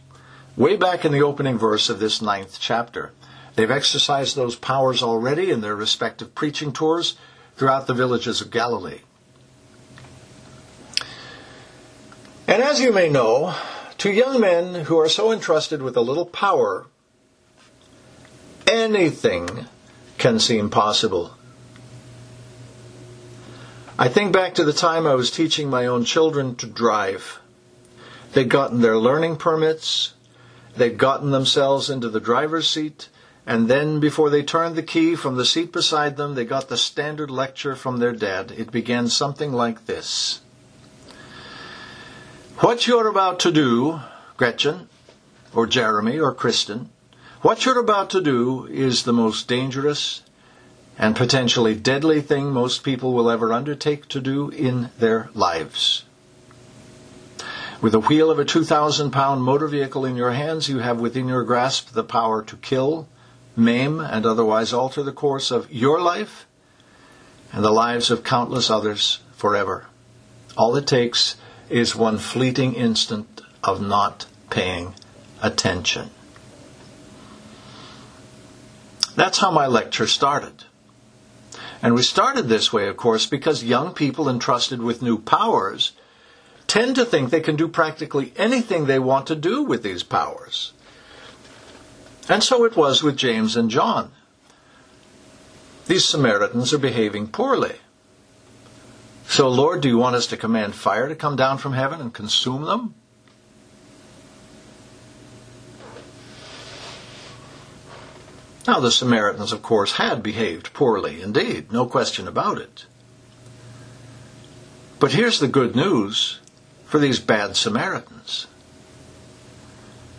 way 0.56 0.74
back 0.74 1.04
in 1.04 1.12
the 1.12 1.22
opening 1.22 1.58
verse 1.58 1.90
of 1.90 2.00
this 2.00 2.22
ninth 2.22 2.56
chapter. 2.58 3.12
They've 3.56 3.70
exercised 3.70 4.36
those 4.36 4.56
powers 4.56 5.02
already 5.02 5.50
in 5.50 5.60
their 5.60 5.76
respective 5.76 6.34
preaching 6.34 6.72
tours 6.72 7.16
throughout 7.56 7.86
the 7.86 7.92
villages 7.92 8.40
of 8.40 8.50
Galilee. 8.50 9.00
And 12.48 12.62
as 12.62 12.80
you 12.80 12.90
may 12.90 13.10
know, 13.10 13.54
to 13.98 14.10
young 14.10 14.40
men 14.40 14.86
who 14.86 14.98
are 14.98 15.10
so 15.10 15.30
entrusted 15.30 15.82
with 15.82 15.96
a 15.96 16.00
little 16.00 16.24
power, 16.24 16.86
anything 18.66 19.66
can 20.16 20.38
seem 20.38 20.70
possible. 20.70 21.36
I 23.98 24.08
think 24.08 24.30
back 24.30 24.54
to 24.56 24.64
the 24.64 24.74
time 24.74 25.06
I 25.06 25.14
was 25.14 25.30
teaching 25.30 25.70
my 25.70 25.86
own 25.86 26.04
children 26.04 26.54
to 26.56 26.66
drive. 26.66 27.40
They'd 28.34 28.50
gotten 28.50 28.82
their 28.82 28.98
learning 28.98 29.36
permits, 29.36 30.12
they'd 30.76 30.98
gotten 30.98 31.30
themselves 31.30 31.88
into 31.88 32.10
the 32.10 32.20
driver's 32.20 32.68
seat, 32.68 33.08
and 33.46 33.68
then 33.68 33.98
before 33.98 34.28
they 34.28 34.42
turned 34.42 34.76
the 34.76 34.82
key 34.82 35.14
from 35.16 35.36
the 35.36 35.46
seat 35.46 35.72
beside 35.72 36.18
them, 36.18 36.34
they 36.34 36.44
got 36.44 36.68
the 36.68 36.76
standard 36.76 37.30
lecture 37.30 37.74
from 37.74 37.96
their 37.98 38.12
dad. 38.12 38.50
It 38.50 38.70
began 38.70 39.08
something 39.08 39.50
like 39.50 39.86
this. 39.86 40.42
What 42.58 42.86
you're 42.86 43.08
about 43.08 43.40
to 43.40 43.50
do, 43.50 44.00
Gretchen, 44.36 44.90
or 45.54 45.66
Jeremy, 45.66 46.18
or 46.18 46.34
Kristen, 46.34 46.90
what 47.40 47.64
you're 47.64 47.78
about 47.78 48.10
to 48.10 48.20
do 48.20 48.66
is 48.66 49.04
the 49.04 49.14
most 49.14 49.48
dangerous 49.48 50.20
and 50.98 51.14
potentially 51.14 51.74
deadly 51.74 52.20
thing 52.20 52.50
most 52.50 52.82
people 52.82 53.12
will 53.12 53.30
ever 53.30 53.52
undertake 53.52 54.08
to 54.08 54.20
do 54.20 54.48
in 54.50 54.90
their 54.98 55.28
lives. 55.34 56.04
With 57.80 57.92
the 57.92 58.00
wheel 58.00 58.30
of 58.30 58.38
a 58.38 58.44
2,000 58.44 59.10
pound 59.10 59.42
motor 59.42 59.68
vehicle 59.68 60.06
in 60.06 60.16
your 60.16 60.32
hands, 60.32 60.68
you 60.68 60.78
have 60.78 60.98
within 60.98 61.28
your 61.28 61.44
grasp 61.44 61.92
the 61.92 62.04
power 62.04 62.42
to 62.42 62.56
kill, 62.56 63.06
maim, 63.54 64.00
and 64.00 64.24
otherwise 64.24 64.72
alter 64.72 65.02
the 65.02 65.12
course 65.12 65.50
of 65.50 65.70
your 65.70 66.00
life 66.00 66.46
and 67.52 67.64
the 67.64 67.70
lives 67.70 68.10
of 68.10 68.24
countless 68.24 68.70
others 68.70 69.20
forever. 69.32 69.86
All 70.56 70.74
it 70.76 70.86
takes 70.86 71.36
is 71.68 71.94
one 71.94 72.18
fleeting 72.18 72.74
instant 72.74 73.42
of 73.62 73.82
not 73.82 74.26
paying 74.48 74.94
attention. 75.42 76.10
That's 79.14 79.38
how 79.38 79.50
my 79.50 79.66
lecture 79.66 80.06
started. 80.06 80.65
And 81.82 81.94
we 81.94 82.02
started 82.02 82.48
this 82.48 82.72
way, 82.72 82.88
of 82.88 82.96
course, 82.96 83.26
because 83.26 83.64
young 83.64 83.92
people 83.92 84.28
entrusted 84.28 84.82
with 84.82 85.02
new 85.02 85.18
powers 85.18 85.92
tend 86.66 86.96
to 86.96 87.04
think 87.04 87.30
they 87.30 87.40
can 87.40 87.56
do 87.56 87.68
practically 87.68 88.32
anything 88.36 88.86
they 88.86 88.98
want 88.98 89.26
to 89.26 89.36
do 89.36 89.62
with 89.62 89.82
these 89.82 90.02
powers. 90.02 90.72
And 92.28 92.42
so 92.42 92.64
it 92.64 92.76
was 92.76 93.02
with 93.02 93.16
James 93.16 93.56
and 93.56 93.70
John. 93.70 94.10
These 95.86 96.04
Samaritans 96.04 96.72
are 96.72 96.78
behaving 96.78 97.28
poorly. 97.28 97.76
So, 99.28 99.48
Lord, 99.48 99.80
do 99.80 99.88
you 99.88 99.98
want 99.98 100.16
us 100.16 100.26
to 100.28 100.36
command 100.36 100.74
fire 100.74 101.08
to 101.08 101.14
come 101.14 101.36
down 101.36 101.58
from 101.58 101.72
heaven 101.72 102.00
and 102.00 102.12
consume 102.12 102.64
them? 102.64 102.94
Now, 108.66 108.80
the 108.80 108.90
Samaritans, 108.90 109.52
of 109.52 109.62
course, 109.62 109.92
had 109.92 110.22
behaved 110.22 110.72
poorly 110.72 111.22
indeed, 111.22 111.72
no 111.72 111.86
question 111.86 112.26
about 112.26 112.58
it. 112.58 112.86
But 114.98 115.12
here's 115.12 115.38
the 115.38 115.48
good 115.48 115.76
news 115.76 116.40
for 116.84 116.98
these 116.98 117.20
bad 117.20 117.56
Samaritans 117.56 118.46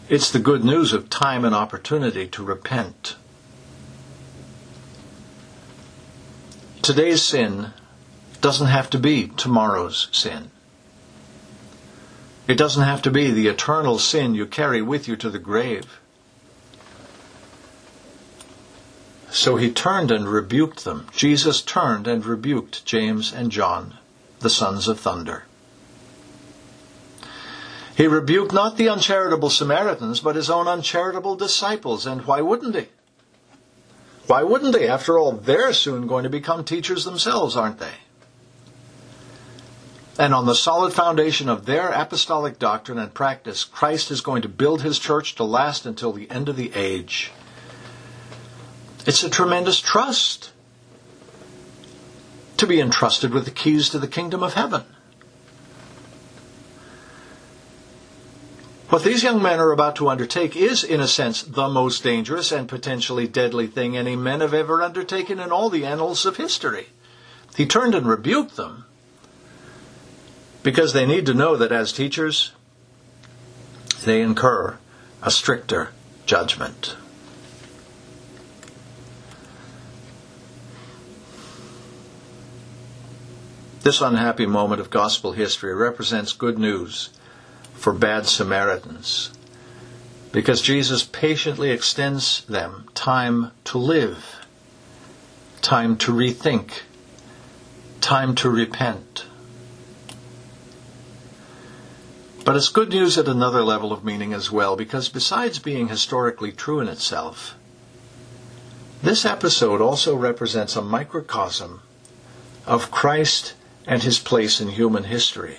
it's 0.09 0.31
the 0.31 0.39
good 0.39 0.63
news 0.63 0.93
of 0.93 1.09
time 1.09 1.43
and 1.43 1.53
opportunity 1.53 2.27
to 2.27 2.43
repent. 2.43 3.17
Today's 6.81 7.21
sin 7.21 7.73
doesn't 8.39 8.67
have 8.67 8.89
to 8.91 8.99
be 8.99 9.27
tomorrow's 9.27 10.07
sin. 10.13 10.51
It 12.47 12.57
doesn't 12.57 12.83
have 12.83 13.01
to 13.01 13.11
be 13.11 13.31
the 13.31 13.49
eternal 13.49 13.99
sin 13.99 14.33
you 14.33 14.45
carry 14.45 14.81
with 14.81 15.09
you 15.09 15.17
to 15.17 15.29
the 15.29 15.39
grave. 15.39 15.99
So 19.29 19.57
he 19.57 19.71
turned 19.71 20.11
and 20.11 20.27
rebuked 20.27 20.83
them. 20.85 21.07
Jesus 21.11 21.61
turned 21.61 22.07
and 22.07 22.25
rebuked 22.25 22.85
James 22.85 23.33
and 23.33 23.51
John, 23.51 23.95
the 24.39 24.49
sons 24.49 24.87
of 24.87 24.99
thunder. 24.99 25.43
He 27.95 28.07
rebuked 28.07 28.53
not 28.53 28.77
the 28.77 28.89
uncharitable 28.89 29.49
Samaritans, 29.49 30.19
but 30.19 30.35
his 30.35 30.49
own 30.49 30.67
uncharitable 30.67 31.35
disciples. 31.35 32.05
And 32.05 32.25
why 32.25 32.41
wouldn't 32.41 32.75
he? 32.75 32.87
Why 34.27 34.43
wouldn't 34.43 34.73
they? 34.73 34.87
After 34.87 35.17
all, 35.17 35.31
they're 35.31 35.73
soon 35.73 36.05
going 36.05 36.23
to 36.23 36.29
become 36.29 36.63
teachers 36.63 37.05
themselves, 37.05 37.55
aren't 37.55 37.79
they? 37.79 37.93
And 40.19 40.33
on 40.33 40.45
the 40.45 40.55
solid 40.55 40.93
foundation 40.93 41.47
of 41.47 41.65
their 41.65 41.89
apostolic 41.89 42.59
doctrine 42.59 42.97
and 42.99 43.13
practice, 43.13 43.63
Christ 43.63 44.11
is 44.11 44.21
going 44.21 44.41
to 44.41 44.49
build 44.49 44.81
his 44.81 44.99
church 44.99 45.35
to 45.35 45.43
last 45.43 45.85
until 45.85 46.11
the 46.11 46.29
end 46.29 46.49
of 46.49 46.55
the 46.55 46.73
age. 46.73 47.31
It's 49.07 49.23
a 49.23 49.29
tremendous 49.29 49.79
trust 49.79 50.51
to 52.57 52.67
be 52.67 52.81
entrusted 52.81 53.33
with 53.33 53.45
the 53.45 53.51
keys 53.51 53.87
to 53.89 53.99
the 53.99 54.07
kingdom 54.07 54.43
of 54.43 54.55
heaven. 54.55 54.83
What 58.89 59.05
these 59.05 59.23
young 59.23 59.41
men 59.41 59.61
are 59.61 59.71
about 59.71 59.95
to 59.97 60.09
undertake 60.09 60.57
is, 60.57 60.83
in 60.83 60.99
a 60.99 61.07
sense, 61.07 61.41
the 61.41 61.69
most 61.69 62.03
dangerous 62.03 62.51
and 62.51 62.67
potentially 62.67 63.29
deadly 63.29 63.67
thing 63.67 63.95
any 63.95 64.17
men 64.17 64.41
have 64.41 64.53
ever 64.53 64.81
undertaken 64.81 65.39
in 65.39 65.53
all 65.53 65.69
the 65.69 65.85
annals 65.85 66.25
of 66.25 66.35
history. 66.35 66.87
He 67.55 67.65
turned 67.65 67.95
and 67.95 68.07
rebuked 68.07 68.57
them 68.57 68.83
because 70.63 70.91
they 70.91 71.05
need 71.05 71.25
to 71.27 71.33
know 71.33 71.55
that 71.55 71.71
as 71.71 71.93
teachers, 71.93 72.51
they 74.03 74.21
incur 74.21 74.77
a 75.21 75.31
stricter 75.31 75.91
judgment. 76.25 76.97
This 83.87 84.01
unhappy 84.01 84.45
moment 84.45 84.81
of 84.81 84.89
gospel 84.89 85.31
history 85.31 85.73
represents 85.73 86.33
good 86.33 86.59
news 86.59 87.09
for 87.73 87.93
bad 87.93 88.25
Samaritans 88.25 89.31
because 90.33 90.61
Jesus 90.61 91.03
patiently 91.03 91.71
extends 91.71 92.43
them 92.47 92.89
time 92.93 93.51
to 93.63 93.77
live, 93.77 94.45
time 95.61 95.95
to 95.99 96.11
rethink, 96.11 96.81
time 98.01 98.35
to 98.35 98.49
repent. 98.49 99.25
But 102.43 102.57
it's 102.57 102.67
good 102.67 102.89
news 102.89 103.17
at 103.17 103.29
another 103.29 103.63
level 103.63 103.93
of 103.93 104.03
meaning 104.03 104.33
as 104.33 104.51
well, 104.51 104.75
because 104.75 105.07
besides 105.07 105.59
being 105.59 105.87
historically 105.87 106.51
true 106.51 106.81
in 106.81 106.89
itself, 106.89 107.55
this 109.01 109.23
episode 109.23 109.79
also 109.79 110.13
represents 110.13 110.75
a 110.75 110.81
microcosm 110.81 111.79
of 112.65 112.91
Christ 112.91 113.53
and 113.87 114.03
his 114.03 114.19
place 114.19 114.59
in 114.59 114.67
human 114.69 115.05
history. 115.05 115.57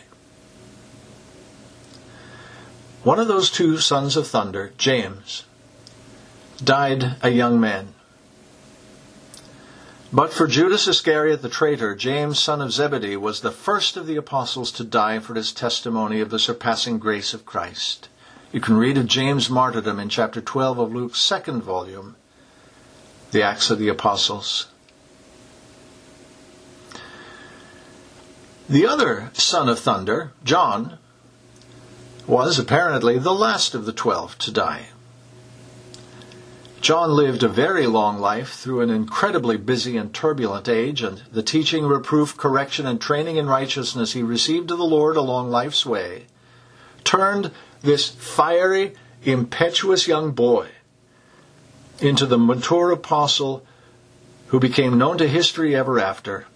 One 3.03 3.19
of 3.19 3.27
those 3.27 3.51
two 3.51 3.79
sons 3.79 4.17
of 4.17 4.27
thunder, 4.27 4.73
James, 4.77 5.45
died 6.63 7.17
a 7.23 7.31
young 7.31 7.59
man. 7.59 7.95
But 10.13 10.33
for 10.33 10.47
Judas 10.47 10.87
Iscariot 10.87 11.43
the 11.43 11.49
traitor, 11.49 11.95
James, 11.95 12.39
son 12.39 12.61
of 12.61 12.73
Zebedee, 12.73 13.17
was 13.17 13.41
the 13.41 13.51
first 13.51 13.97
of 13.97 14.07
the 14.07 14.17
apostles 14.17 14.73
to 14.73 14.85
die 14.85 15.19
for 15.19 15.35
his 15.35 15.53
testimony 15.53 16.21
of 16.21 16.31
the 16.31 16.39
surpassing 16.39 16.99
grace 16.99 17.33
of 17.33 17.47
Christ. 17.47 18.09
You 18.53 18.61
can 18.61 18.77
read 18.77 18.97
of 18.97 19.07
James' 19.07 19.51
martyrdom 19.51 19.99
in 19.99 20.09
chapter 20.09 20.41
12 20.41 20.79
of 20.79 20.95
Luke's 20.95 21.21
second 21.21 21.63
volume, 21.63 22.17
The 23.33 23.43
Acts 23.43 23.71
of 23.71 23.79
the 23.79 23.89
Apostles. 23.89 24.67
The 28.69 28.87
other 28.87 29.31
son 29.33 29.69
of 29.71 29.79
thunder, 29.79 30.33
John, 30.45 30.99
was 32.27 32.59
apparently 32.59 33.19
the 33.19 33.33
last 33.33 33.75
of 33.75 33.87
the 33.87 33.93
twelve 33.93 34.37
to 34.39 34.51
die. 34.51 34.89
John 36.83 37.11
lived 37.11 37.43
a 37.43 37.49
very 37.49 37.87
long 37.87 38.19
life 38.19 38.53
through 38.53 38.83
an 38.83 38.91
incredibly 38.91 39.57
busy 39.57 39.97
and 39.97 40.13
turbulent 40.13 40.69
age, 40.69 41.03
and 41.03 41.23
the 41.33 41.43
teaching, 41.43 41.87
reproof, 41.87 42.37
correction, 42.37 42.87
and 42.87 43.01
training 43.01 43.37
in 43.37 43.47
righteousness 43.47 44.13
he 44.13 44.23
received 44.23 44.71
of 44.71 44.79
the 44.79 44.85
Lord 44.85 45.17
along 45.17 45.51
life's 45.51 45.87
way 45.87 46.27
turned 47.05 47.51
this 47.81 48.11
fiery, 48.11 48.95
impetuous 49.23 50.07
young 50.07 50.33
boy 50.33 50.69
into 52.01 52.27
the 52.27 52.39
mature 52.39 52.91
apostle 52.91 53.65
who 54.49 54.61
became 54.61 54.99
known 54.99 55.17
to 55.17 55.27
history 55.27 55.75
ever 55.75 55.99
after 55.99 56.47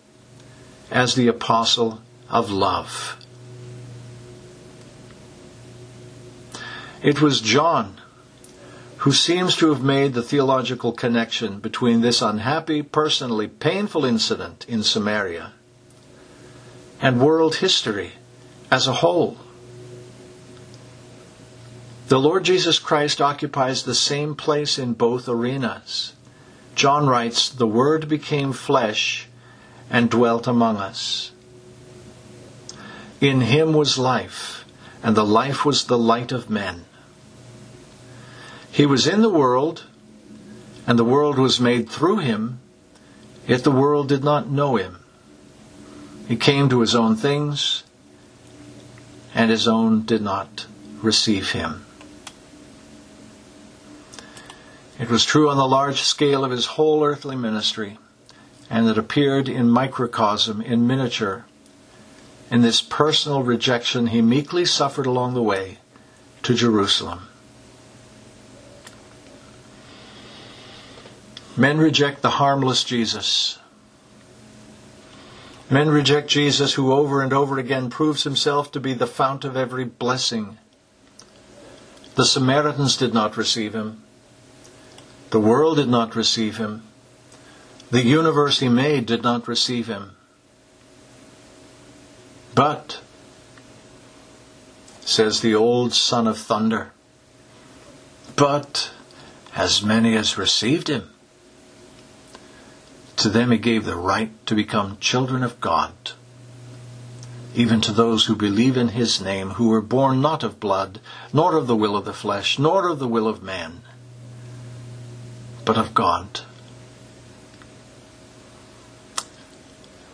as 0.92 1.14
the 1.14 1.26
apostle 1.26 2.02
of 2.28 2.50
love. 2.50 3.16
It 7.02 7.20
was 7.20 7.40
John 7.40 7.98
who 8.98 9.10
seems 9.10 9.56
to 9.56 9.70
have 9.70 9.82
made 9.82 10.14
the 10.14 10.22
theological 10.22 10.92
connection 10.92 11.58
between 11.58 12.02
this 12.02 12.22
unhappy, 12.22 12.82
personally 12.82 13.48
painful 13.48 14.04
incident 14.04 14.64
in 14.68 14.84
Samaria 14.84 15.52
and 17.00 17.20
world 17.20 17.56
history 17.56 18.12
as 18.70 18.86
a 18.86 18.92
whole. 18.92 19.38
The 22.06 22.20
Lord 22.20 22.44
Jesus 22.44 22.78
Christ 22.78 23.20
occupies 23.20 23.82
the 23.82 23.94
same 23.94 24.36
place 24.36 24.78
in 24.78 24.92
both 24.92 25.28
arenas. 25.28 26.12
John 26.76 27.08
writes, 27.08 27.48
The 27.48 27.66
Word 27.66 28.08
became 28.08 28.52
flesh 28.52 29.26
and 29.92 30.08
dwelt 30.08 30.46
among 30.46 30.78
us. 30.78 31.30
In 33.20 33.42
him 33.42 33.74
was 33.74 33.98
life, 33.98 34.64
and 35.02 35.14
the 35.14 35.24
life 35.24 35.64
was 35.64 35.84
the 35.84 35.98
light 35.98 36.32
of 36.32 36.50
men. 36.50 36.86
He 38.70 38.86
was 38.86 39.06
in 39.06 39.20
the 39.20 39.30
world, 39.30 39.84
and 40.86 40.98
the 40.98 41.04
world 41.04 41.38
was 41.38 41.60
made 41.60 41.90
through 41.90 42.18
him, 42.18 42.58
yet 43.46 43.64
the 43.64 43.70
world 43.70 44.08
did 44.08 44.24
not 44.24 44.48
know 44.48 44.76
him. 44.76 44.98
He 46.26 46.36
came 46.36 46.70
to 46.70 46.80
his 46.80 46.94
own 46.94 47.14
things, 47.14 47.82
and 49.34 49.50
his 49.50 49.68
own 49.68 50.06
did 50.06 50.22
not 50.22 50.66
receive 51.02 51.52
him. 51.52 51.84
It 54.98 55.10
was 55.10 55.24
true 55.24 55.50
on 55.50 55.58
the 55.58 55.68
large 55.68 56.00
scale 56.00 56.44
of 56.44 56.50
his 56.50 56.64
whole 56.64 57.04
earthly 57.04 57.36
ministry, 57.36 57.98
and 58.72 58.88
it 58.88 58.96
appeared 58.96 59.50
in 59.50 59.68
microcosm, 59.68 60.62
in 60.62 60.86
miniature, 60.86 61.44
in 62.50 62.62
this 62.62 62.80
personal 62.80 63.42
rejection 63.42 64.06
he 64.06 64.22
meekly 64.22 64.64
suffered 64.64 65.04
along 65.04 65.34
the 65.34 65.42
way 65.42 65.76
to 66.42 66.54
Jerusalem. 66.54 67.28
Men 71.54 71.76
reject 71.76 72.22
the 72.22 72.30
harmless 72.30 72.82
Jesus. 72.82 73.58
Men 75.68 75.90
reject 75.90 76.30
Jesus 76.30 76.72
who 76.72 76.94
over 76.94 77.20
and 77.20 77.34
over 77.34 77.58
again 77.58 77.90
proves 77.90 78.24
himself 78.24 78.72
to 78.72 78.80
be 78.80 78.94
the 78.94 79.06
fount 79.06 79.44
of 79.44 79.54
every 79.54 79.84
blessing. 79.84 80.56
The 82.14 82.24
Samaritans 82.24 82.96
did 82.96 83.12
not 83.12 83.36
receive 83.36 83.74
him. 83.74 84.02
The 85.28 85.40
world 85.40 85.76
did 85.76 85.88
not 85.88 86.16
receive 86.16 86.56
him. 86.56 86.84
The 87.92 88.02
universe 88.02 88.60
he 88.60 88.70
made 88.70 89.04
did 89.04 89.22
not 89.22 89.46
receive 89.46 89.86
him. 89.86 90.12
But, 92.54 93.02
says 95.02 95.42
the 95.42 95.54
old 95.54 95.92
son 95.92 96.26
of 96.26 96.38
thunder, 96.38 96.92
but 98.34 98.92
as 99.54 99.82
many 99.82 100.16
as 100.16 100.38
received 100.38 100.88
him, 100.88 101.10
to 103.16 103.28
them 103.28 103.50
he 103.50 103.58
gave 103.58 103.84
the 103.84 103.94
right 103.94 104.30
to 104.46 104.54
become 104.54 104.96
children 104.98 105.42
of 105.42 105.60
God, 105.60 105.92
even 107.54 107.82
to 107.82 107.92
those 107.92 108.24
who 108.24 108.34
believe 108.34 108.78
in 108.78 108.88
his 108.88 109.20
name, 109.20 109.50
who 109.50 109.68
were 109.68 109.82
born 109.82 110.22
not 110.22 110.42
of 110.42 110.58
blood, 110.58 110.98
nor 111.30 111.56
of 111.58 111.66
the 111.66 111.76
will 111.76 111.94
of 111.94 112.06
the 112.06 112.14
flesh, 112.14 112.58
nor 112.58 112.88
of 112.88 112.98
the 112.98 113.08
will 113.08 113.28
of 113.28 113.42
man, 113.42 113.82
but 115.66 115.76
of 115.76 115.92
God. 115.92 116.40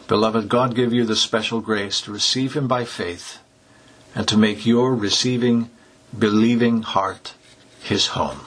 Beloved, 0.09 0.49
God 0.49 0.75
give 0.75 0.93
you 0.95 1.05
the 1.05 1.15
special 1.15 1.61
grace 1.61 2.01
to 2.01 2.13
receive 2.13 2.55
him 2.55 2.67
by 2.67 2.87
faith 2.87 3.39
and 4.15 4.27
to 4.27 4.39
make 4.39 4.65
your 4.65 4.95
receiving, 4.95 5.69
believing 6.19 6.81
heart 6.81 7.35
his 7.83 8.09
home. 8.09 8.41